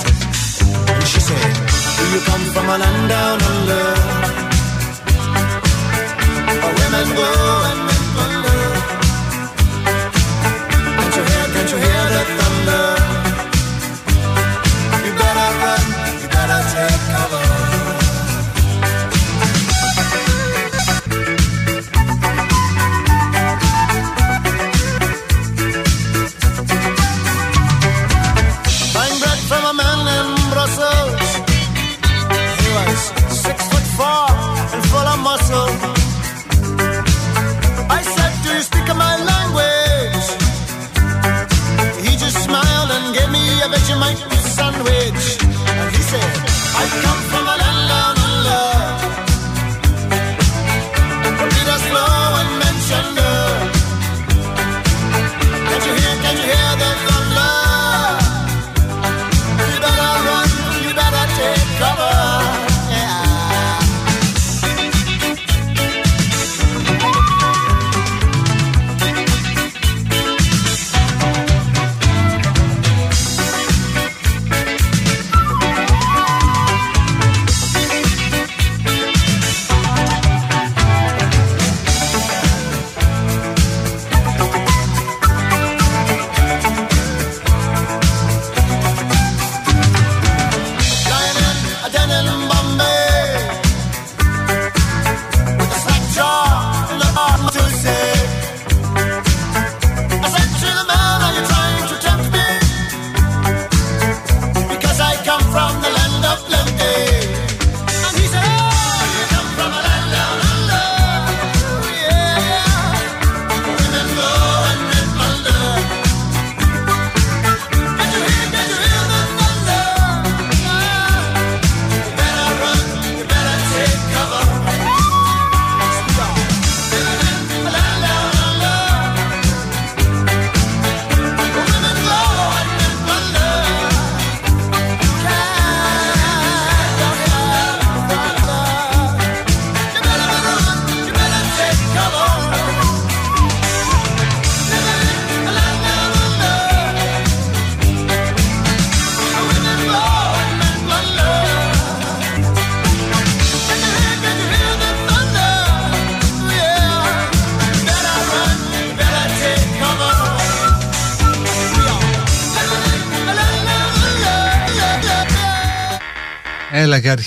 [0.88, 1.52] And she said,
[1.96, 3.84] do you come from a land down under?
[6.60, 7.30] Where women go
[7.70, 7.89] and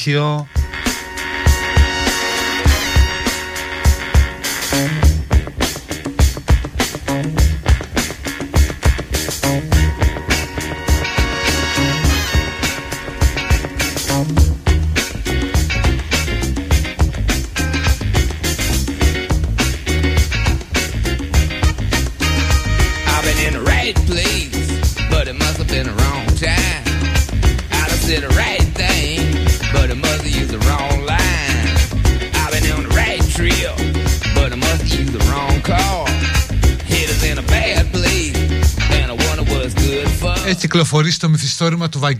[0.04, 0.46] 听.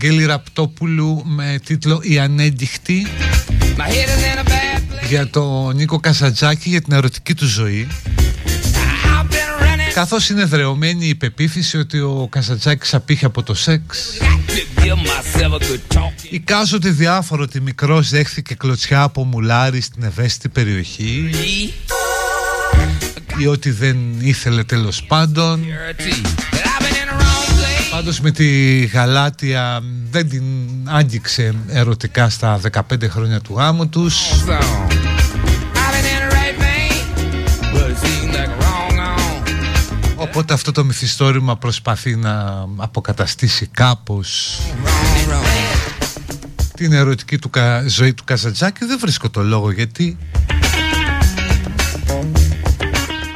[0.00, 3.06] Βαγγέλη Ραπτόπουλου με τίτλο «Η Ανέντυχτη»
[5.08, 7.86] για τον Νίκο Κασατζάκη για την ερωτική του ζωή.
[9.94, 14.18] Καθώς είναι δρεωμένη η πεποίθηση ότι ο Κασατζάκης απήχε από το σεξ
[16.74, 21.30] ότι διάφορο ότι μικρός δέχθηκε κλωτσιά από μουλάρι στην ευαίσθητη περιοχή
[23.38, 25.64] ή ότι δεν ήθελε τέλος πάντων
[28.04, 30.44] Πάντως με τη Γαλάτια δεν την
[30.84, 34.30] άγγιξε ερωτικά στα 15 χρόνια του γάμου τους.
[40.16, 44.60] Οπότε αυτό το μυθιστόρημα προσπαθεί να αποκαταστήσει κάπως
[46.74, 47.50] την ερωτική του
[47.86, 50.18] ζωή του Καζατζάκη δεν βρίσκω το λόγο γιατί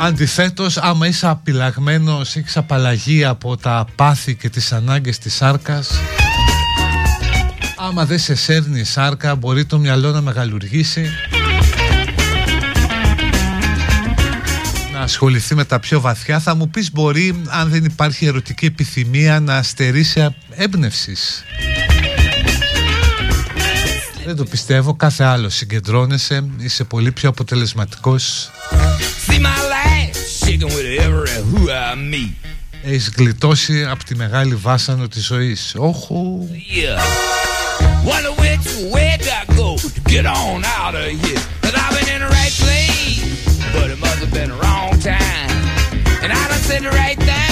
[0.00, 5.90] Αντιθέτως, άμα είσαι απειλαγμένος, έχεις απαλλαγή από τα πάθη και τις ανάγκες της σάρκας.
[7.76, 11.10] Άμα δεν σε σέρνει η σάρκα, μπορεί το μυαλό να μεγαλουργήσει.
[14.92, 16.40] Να ασχοληθεί με τα πιο βαθιά.
[16.40, 21.44] Θα μου πεις μπορεί, αν δεν υπάρχει ερωτική επιθυμία, να στερήσει έμπνευσης.
[24.26, 28.50] Δεν το πιστεύω, κάθε άλλο συγκεντρώνεσαι, είσαι πολύ πιο αποτελεσματικός
[32.83, 36.47] Έχεις γλιτώσει από τη μεγάλη βάσανο της ζωής Όχου
[38.05, 42.19] Wonder which way I go to get on out of here Cause I've been in
[42.25, 43.21] the right place
[43.75, 45.57] But it must have been the wrong time
[46.23, 47.46] And I done said the right thing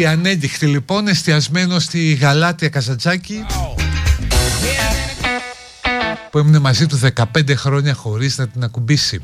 [0.00, 3.46] Η ανέντυχτη λοιπόν εστιασμένο στη Γαλάτια Καζατζάκη
[6.30, 7.00] που έμεινε μαζί του
[7.34, 9.22] 15 χρόνια χωρίς να την ακουμπήσει.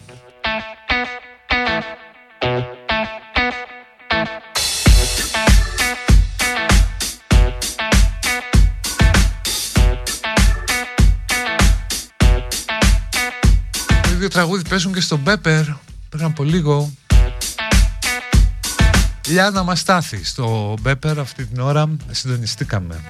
[14.19, 15.65] δύο τραγούδι παίζουν και στον Πέπερ
[16.09, 16.93] πριν από λίγο
[19.27, 23.01] Λιάννα Μαστάθη στο Μπέπερ αυτή την ώρα συντονιστήκαμε.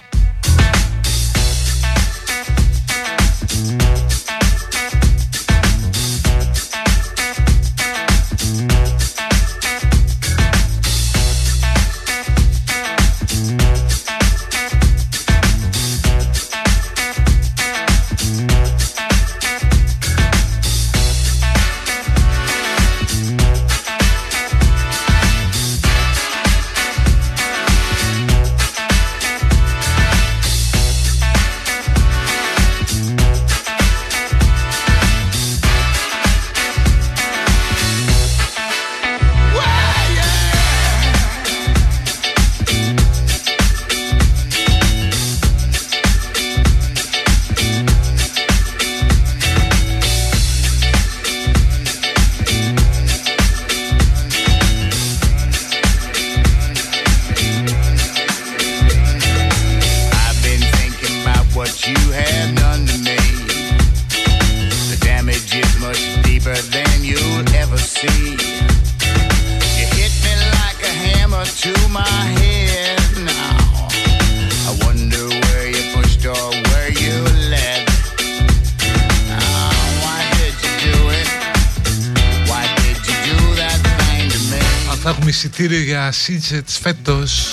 [85.66, 87.50] Εισιτήριο για Σίτσετς φέτος.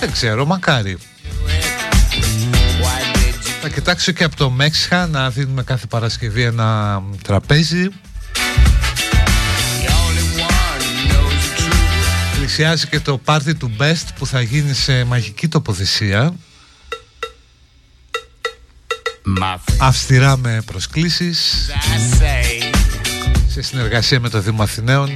[0.00, 0.98] Δεν ξέρω, μακάρι.
[3.60, 7.88] Θα κοιτάξω και από το Μέξιχα να δίνουμε κάθε Παρασκευή ένα τραπέζι.
[12.36, 16.34] Πλησιάζει και το πάρτι του Best που θα γίνει σε μαγική τοποθεσία.
[19.78, 21.70] Αυστηρά με προσκλήσεις.
[23.48, 25.14] Σε συνεργασία με το Δήμο Αθηναίων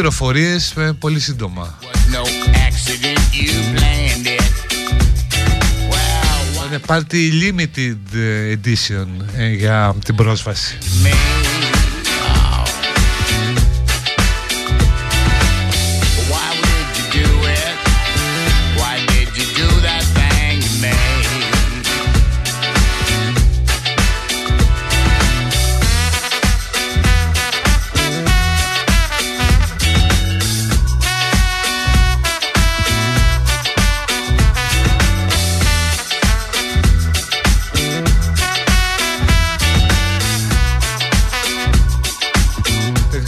[0.00, 1.78] Πληροφορίες πολύ σύντομα.
[6.66, 7.96] Είναι party limited
[8.54, 9.06] edition
[9.36, 10.78] ε, για την πρόσβαση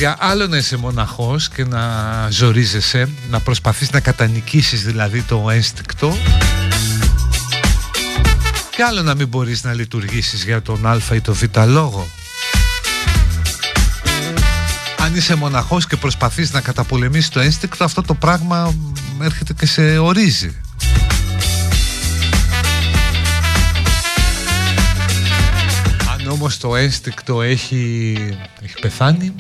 [0.03, 1.83] Για άλλο να είσαι μοναχός και να
[2.31, 6.17] ζορίζεσαι, να προσπαθείς να κατανικήσεις δηλαδή το ένστικτο
[8.77, 12.09] και άλλο να μην μπορείς να λειτουργήσεις για τον α ή το β λόγο.
[14.99, 18.75] Αν είσαι μοναχός και προσπαθείς να καταπολεμήσεις το ένστικτο αυτό το πράγμα
[19.23, 20.61] έρχεται και σε ορίζει.
[26.13, 28.15] Αν όμως το ένστικτο έχει,
[28.63, 29.35] έχει πεθάνει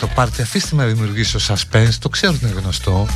[0.00, 0.42] το πάρτι.
[0.42, 1.94] Αφήστε με να δημιουργήσω suspense.
[1.98, 3.06] Το ξέρω ότι είναι γνωστό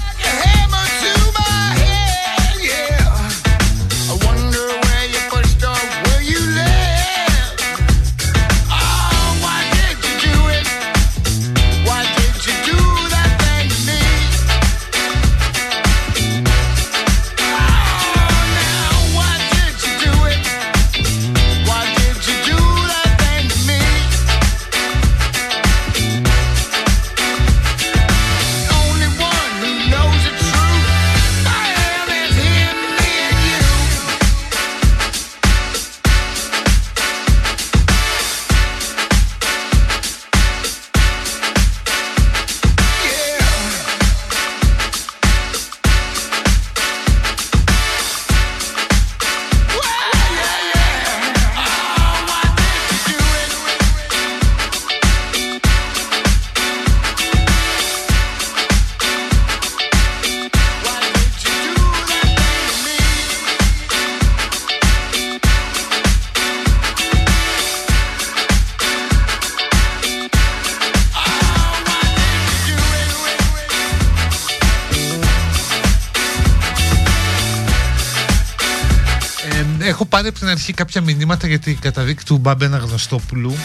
[80.25, 83.57] πάρει από την αρχή κάποια μηνύματα για την καταδίκη του Μπάμπενα Γνωστόπουλου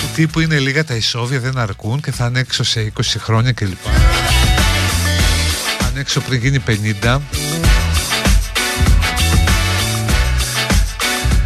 [0.00, 3.52] του τύπου είναι λίγα τα ισόβια δεν αρκούν και θα είναι έξω σε 20 χρόνια
[3.52, 3.84] κλπ.
[5.78, 6.62] Θα είναι έξω πριν γίνει
[7.02, 7.18] 50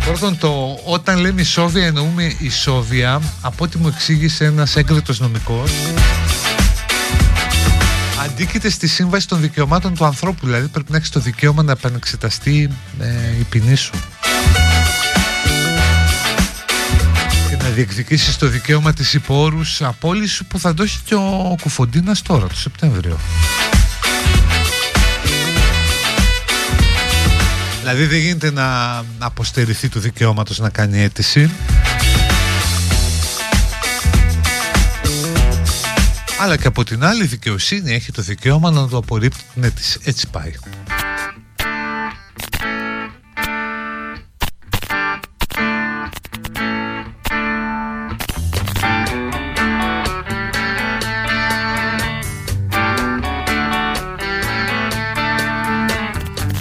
[0.04, 5.70] Πρώτον το όταν λέμε ισόβια εννοούμε ισόβια από ό,τι μου εξήγησε ένας έγκριτος νομικός
[8.42, 10.46] αντίκειται στη σύμβαση των δικαιωμάτων του ανθρώπου.
[10.46, 13.92] Δηλαδή πρέπει να έχεις το δικαίωμα να επανεξεταστεί ε, η ποινή σου.
[17.48, 22.22] Και να διεκδικήσεις το δικαίωμα της υπόρους απόλυση που θα το έχει και ο Κουφοντίνας
[22.22, 23.18] τώρα, το Σεπτέμβριο.
[27.80, 31.50] Δηλαδή δεν γίνεται να αποστερηθεί του δικαιώματος να κάνει αίτηση.
[36.42, 40.00] Αλλά και από την άλλη δικαιοσύνη έχει το δικαίωμα να το απορρίπτει την αίτηση.
[40.04, 40.52] Έτσι πάει.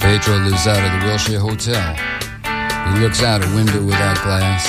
[0.01, 1.89] Pedro lives out of the Wilshire Hotel.
[2.87, 4.63] He looks out a window without glass.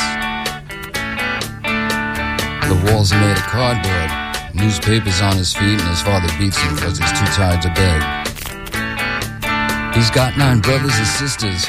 [2.71, 4.20] The walls are made of cardboard.
[4.55, 8.01] Newspapers on his feet, and his father beats him because he's too tired to beg.
[9.95, 11.67] He's got nine brothers and sisters.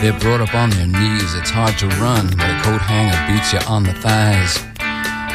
[0.00, 1.34] They're brought up on their knees.
[1.34, 4.58] It's hard to run, but a coat hanger beats you on the thighs.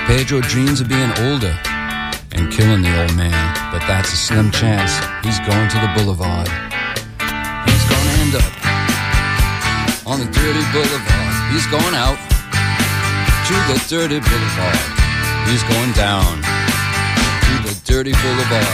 [0.07, 1.55] Pedro dreams of being older
[2.33, 3.33] and killing the old man,
[3.71, 4.91] but that's a slim chance.
[5.23, 6.47] He's going to the boulevard.
[7.65, 8.53] He's gonna end up
[10.05, 11.33] on the dirty boulevard.
[11.49, 12.19] He's going out
[13.47, 14.81] to the dirty boulevard.
[15.49, 16.44] He's going down
[17.85, 18.65] dirty boulevard.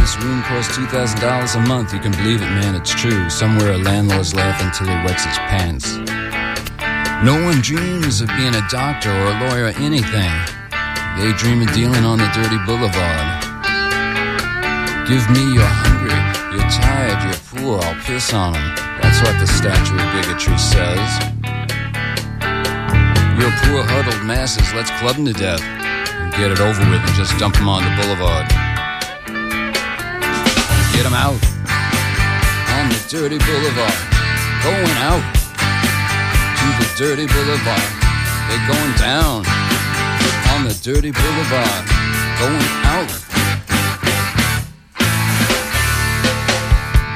[0.00, 1.92] This room costs $2,000 a month.
[1.92, 3.28] You can believe it, man, it's true.
[3.28, 5.96] Somewhere a landlord's laughing till he wets his pants.
[7.22, 10.32] No one dreams of being a doctor or a lawyer or anything.
[11.18, 13.44] They dream of dealing on the dirty boulevard.
[15.06, 16.16] Give me you're hungry,
[16.56, 18.74] you're tired, you're poor, I'll piss on them.
[19.02, 21.57] That's what the statue of bigotry says.
[23.38, 25.62] You're poor huddled masses, let's club them to death.
[25.62, 28.50] And get it over with and just dump them on the boulevard.
[30.90, 31.38] Get them out
[32.74, 33.94] on the dirty boulevard.
[34.66, 37.86] Going out to the dirty boulevard.
[38.50, 39.46] They're going down
[40.50, 41.82] on the dirty boulevard.
[42.42, 43.10] Going out.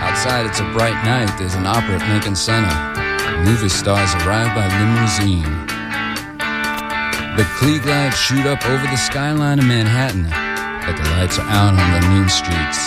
[0.07, 1.35] Outside, it's a bright night.
[1.37, 2.71] There's an opera at Lincoln Center.
[3.43, 5.72] Movie stars arrive by limousine.
[7.37, 10.25] The Klieg lights shoot up over the skyline of Manhattan,
[10.85, 12.81] but the lights are out on the mean streets.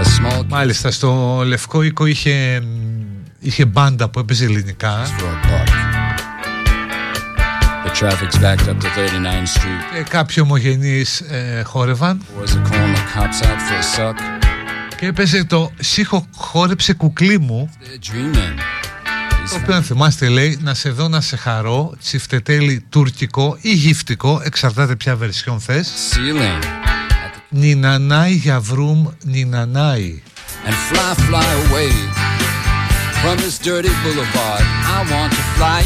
[0.00, 2.62] A small Μάλιστα, στο Λευκό Οίκο είχε,
[3.38, 5.04] είχε μπάντα που έπαιζε ελληνικά.
[5.18, 5.68] for a buck.
[7.84, 9.94] The traffic's backed up to 39th Street.
[9.94, 14.14] Και κάποιοι ομογενείς ε, χόρευαν Boys are calling the cops out for a suck.
[14.96, 18.87] και έπαιζε το «Σύχο χόρεψε κουκλί μου» They're dreaming.
[19.48, 24.40] Το οποίο αν θυμάστε λέει «Να σε δω να σε χαρώ» τσιφτετέλει τουρκικό ή γυφτικό
[24.44, 26.62] εξαρτάται ποια βερσιόν θες Ceiling.
[26.62, 30.22] At the, Νινανάι για βρούμ νινανάι
[30.66, 31.92] and fly, fly away
[33.22, 34.64] from this dirty boulevard.
[34.96, 35.82] I want to fly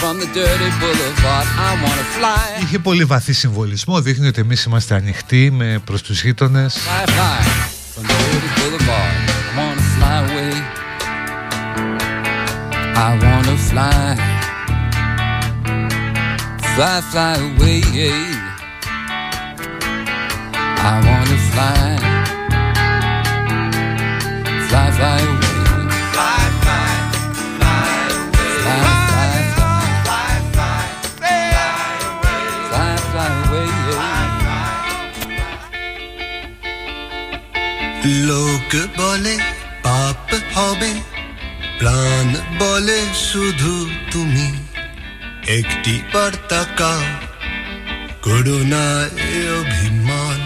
[0.00, 1.46] from the dirty boulevard.
[1.68, 6.02] I want to fly, Είχε πολύ βαθύ συμβολισμό, δείχνει ότι εμείς είμαστε ανοιχτοί με προς
[6.02, 7.79] τους γείτονες fly, fly
[13.02, 14.14] I wanna fly,
[16.74, 17.80] fly, fly away.
[20.82, 21.96] I wanna fly,
[24.68, 25.56] fly, fly away.
[26.12, 26.90] Fly, fly,
[27.56, 27.88] fly
[28.20, 28.52] away.
[28.64, 31.40] Fly, fly, fly, fly, fly,
[32.10, 32.44] away.
[32.68, 33.70] Fly, fly away.
[39.82, 41.19] Pop, hobby.
[41.79, 42.27] প্রাণ
[42.59, 42.99] বলে
[43.29, 43.73] শুধু
[44.11, 44.47] তুমি
[45.57, 46.93] একটি বার্তাকা
[48.25, 49.11] করুণায়
[49.61, 50.39] অভিমান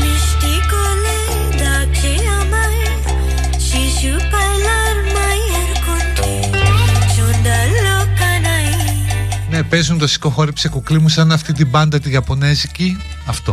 [0.00, 1.18] মিষ্টি কোলে
[1.60, 2.80] ডাকে আমায়
[3.68, 6.32] শিশু পালার মায়ের কণ্ঠে
[7.16, 8.68] সন্ধ্যালো কানাই
[9.52, 12.88] Ναι, παίζουν το σηκωχώρεψε κουκλί μου σαν αυτή την μπάντα τη Ιαπωνέζικη
[13.26, 13.52] Αυτό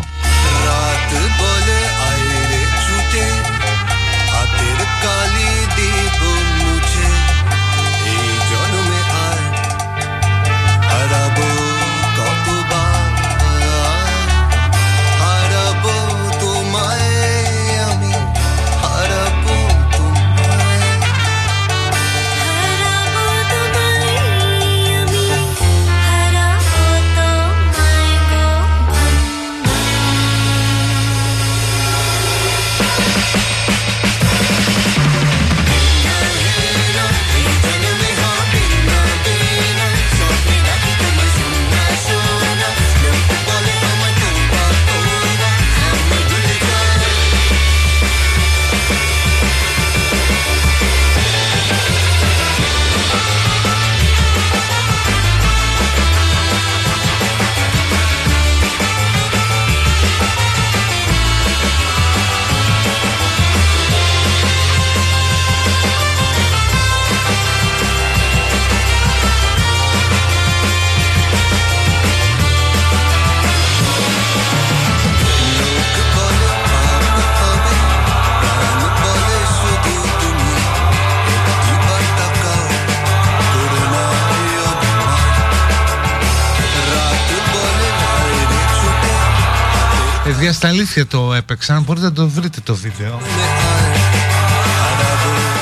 [90.62, 91.82] Στα αλήθεια το έπαιξαν.
[91.82, 93.20] Μπορείτε να το βρείτε το βίντεο.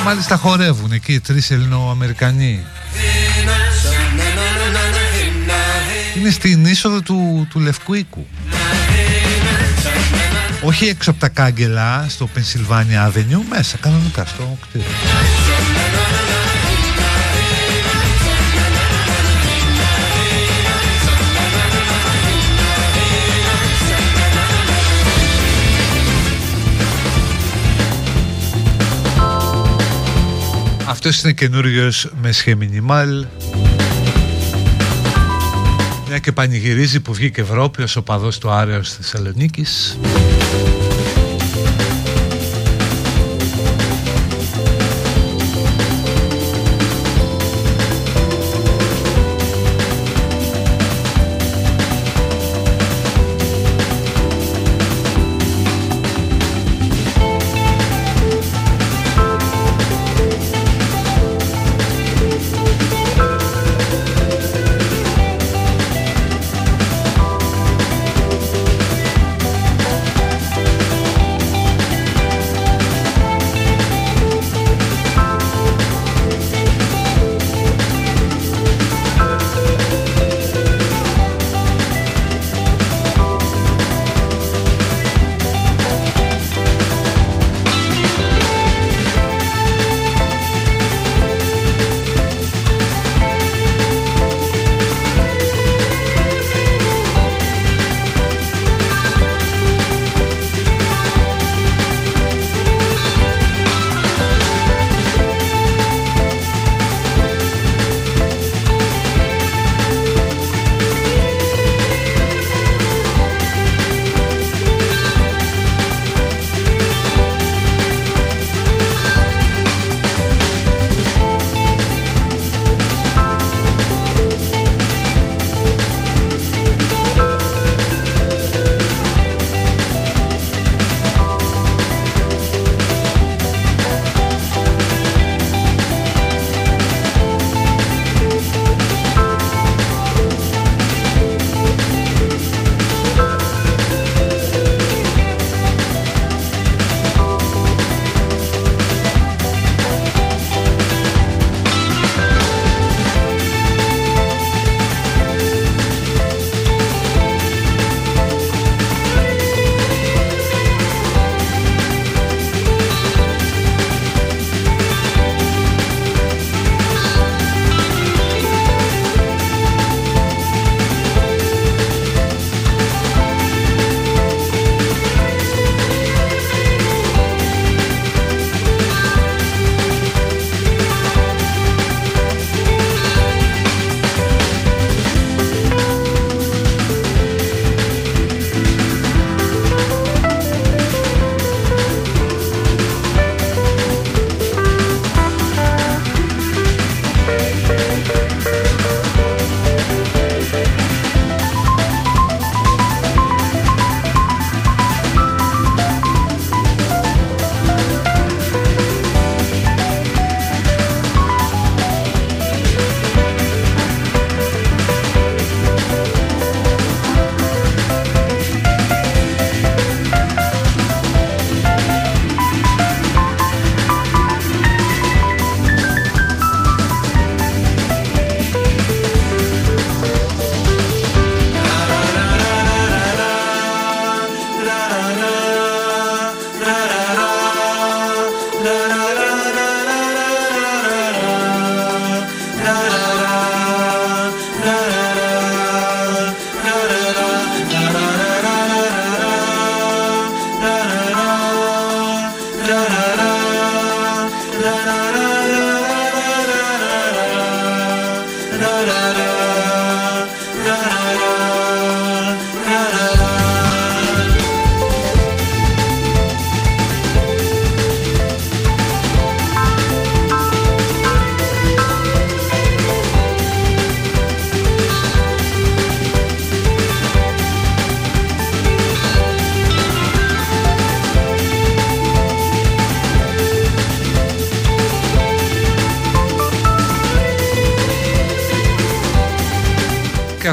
[0.05, 2.65] Μάλιστα χορεύουν εκεί οι τρεις Ελληνοαμερικανοί.
[6.17, 8.27] Είναι στην είσοδο του, του Λευκού Οίκου.
[10.63, 14.87] Όχι έξω από τα κάγκελα στο Pennsylvania Avenue, μέσα κανονικά στο κτίριο.
[31.03, 33.27] Αυτός είναι καινούριος με σχεμινιμάλ
[36.09, 39.99] Μια και πανηγυρίζει που βγήκε Ευρώπη ως οπαδός του Άρεος Θεσσαλονίκης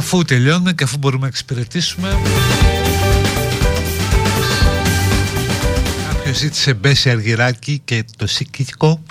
[0.08, 2.18] αφού τελειώνουμε και αφού μπορούμε να εξυπηρετήσουμε.
[6.08, 9.02] Κάποιος ζήτησε μπέση αργυράκι και το σικητικό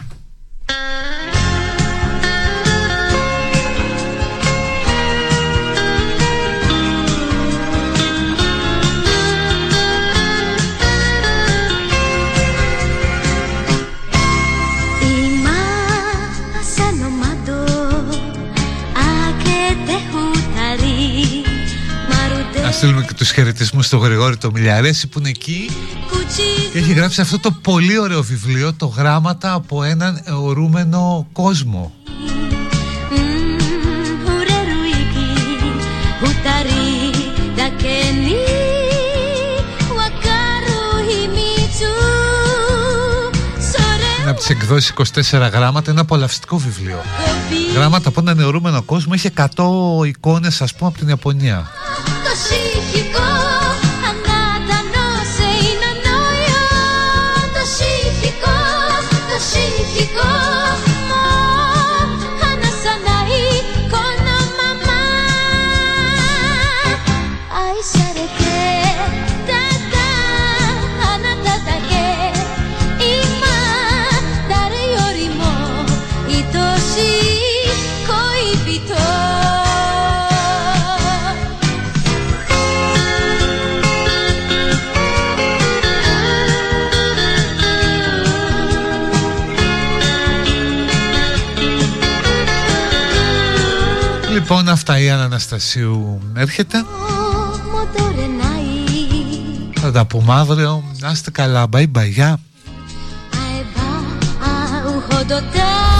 [23.36, 25.70] χαιρετισμού στον Γρηγόρη το Μιλιαρέση που είναι εκεί.
[26.74, 31.92] Έχει γράψει αυτό το πολύ ωραίο βιβλίο το γράμματα από έναν αιωρούμενο κόσμο
[44.20, 44.92] Είναι από τις εκδόσεις
[45.32, 47.02] 24 γράμματα, ένα απολαυστικό βιβλίο.
[47.74, 51.70] Γράμματα από έναν νεωρούμενο κόσμο, έχει 100 εικόνες ας πούμε από την Ιαπωνία.
[52.36, 53.45] とし
[94.48, 96.84] Λοιπόν αυτά η Άννα Αναστασίου έρχεται.
[99.80, 100.84] Θα τα πούμε αύριο.
[100.98, 101.68] Να είστε καλά.
[101.72, 102.40] Bye bye Γεια.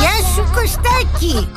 [0.01, 1.48] Γεια σου Κωστάκη.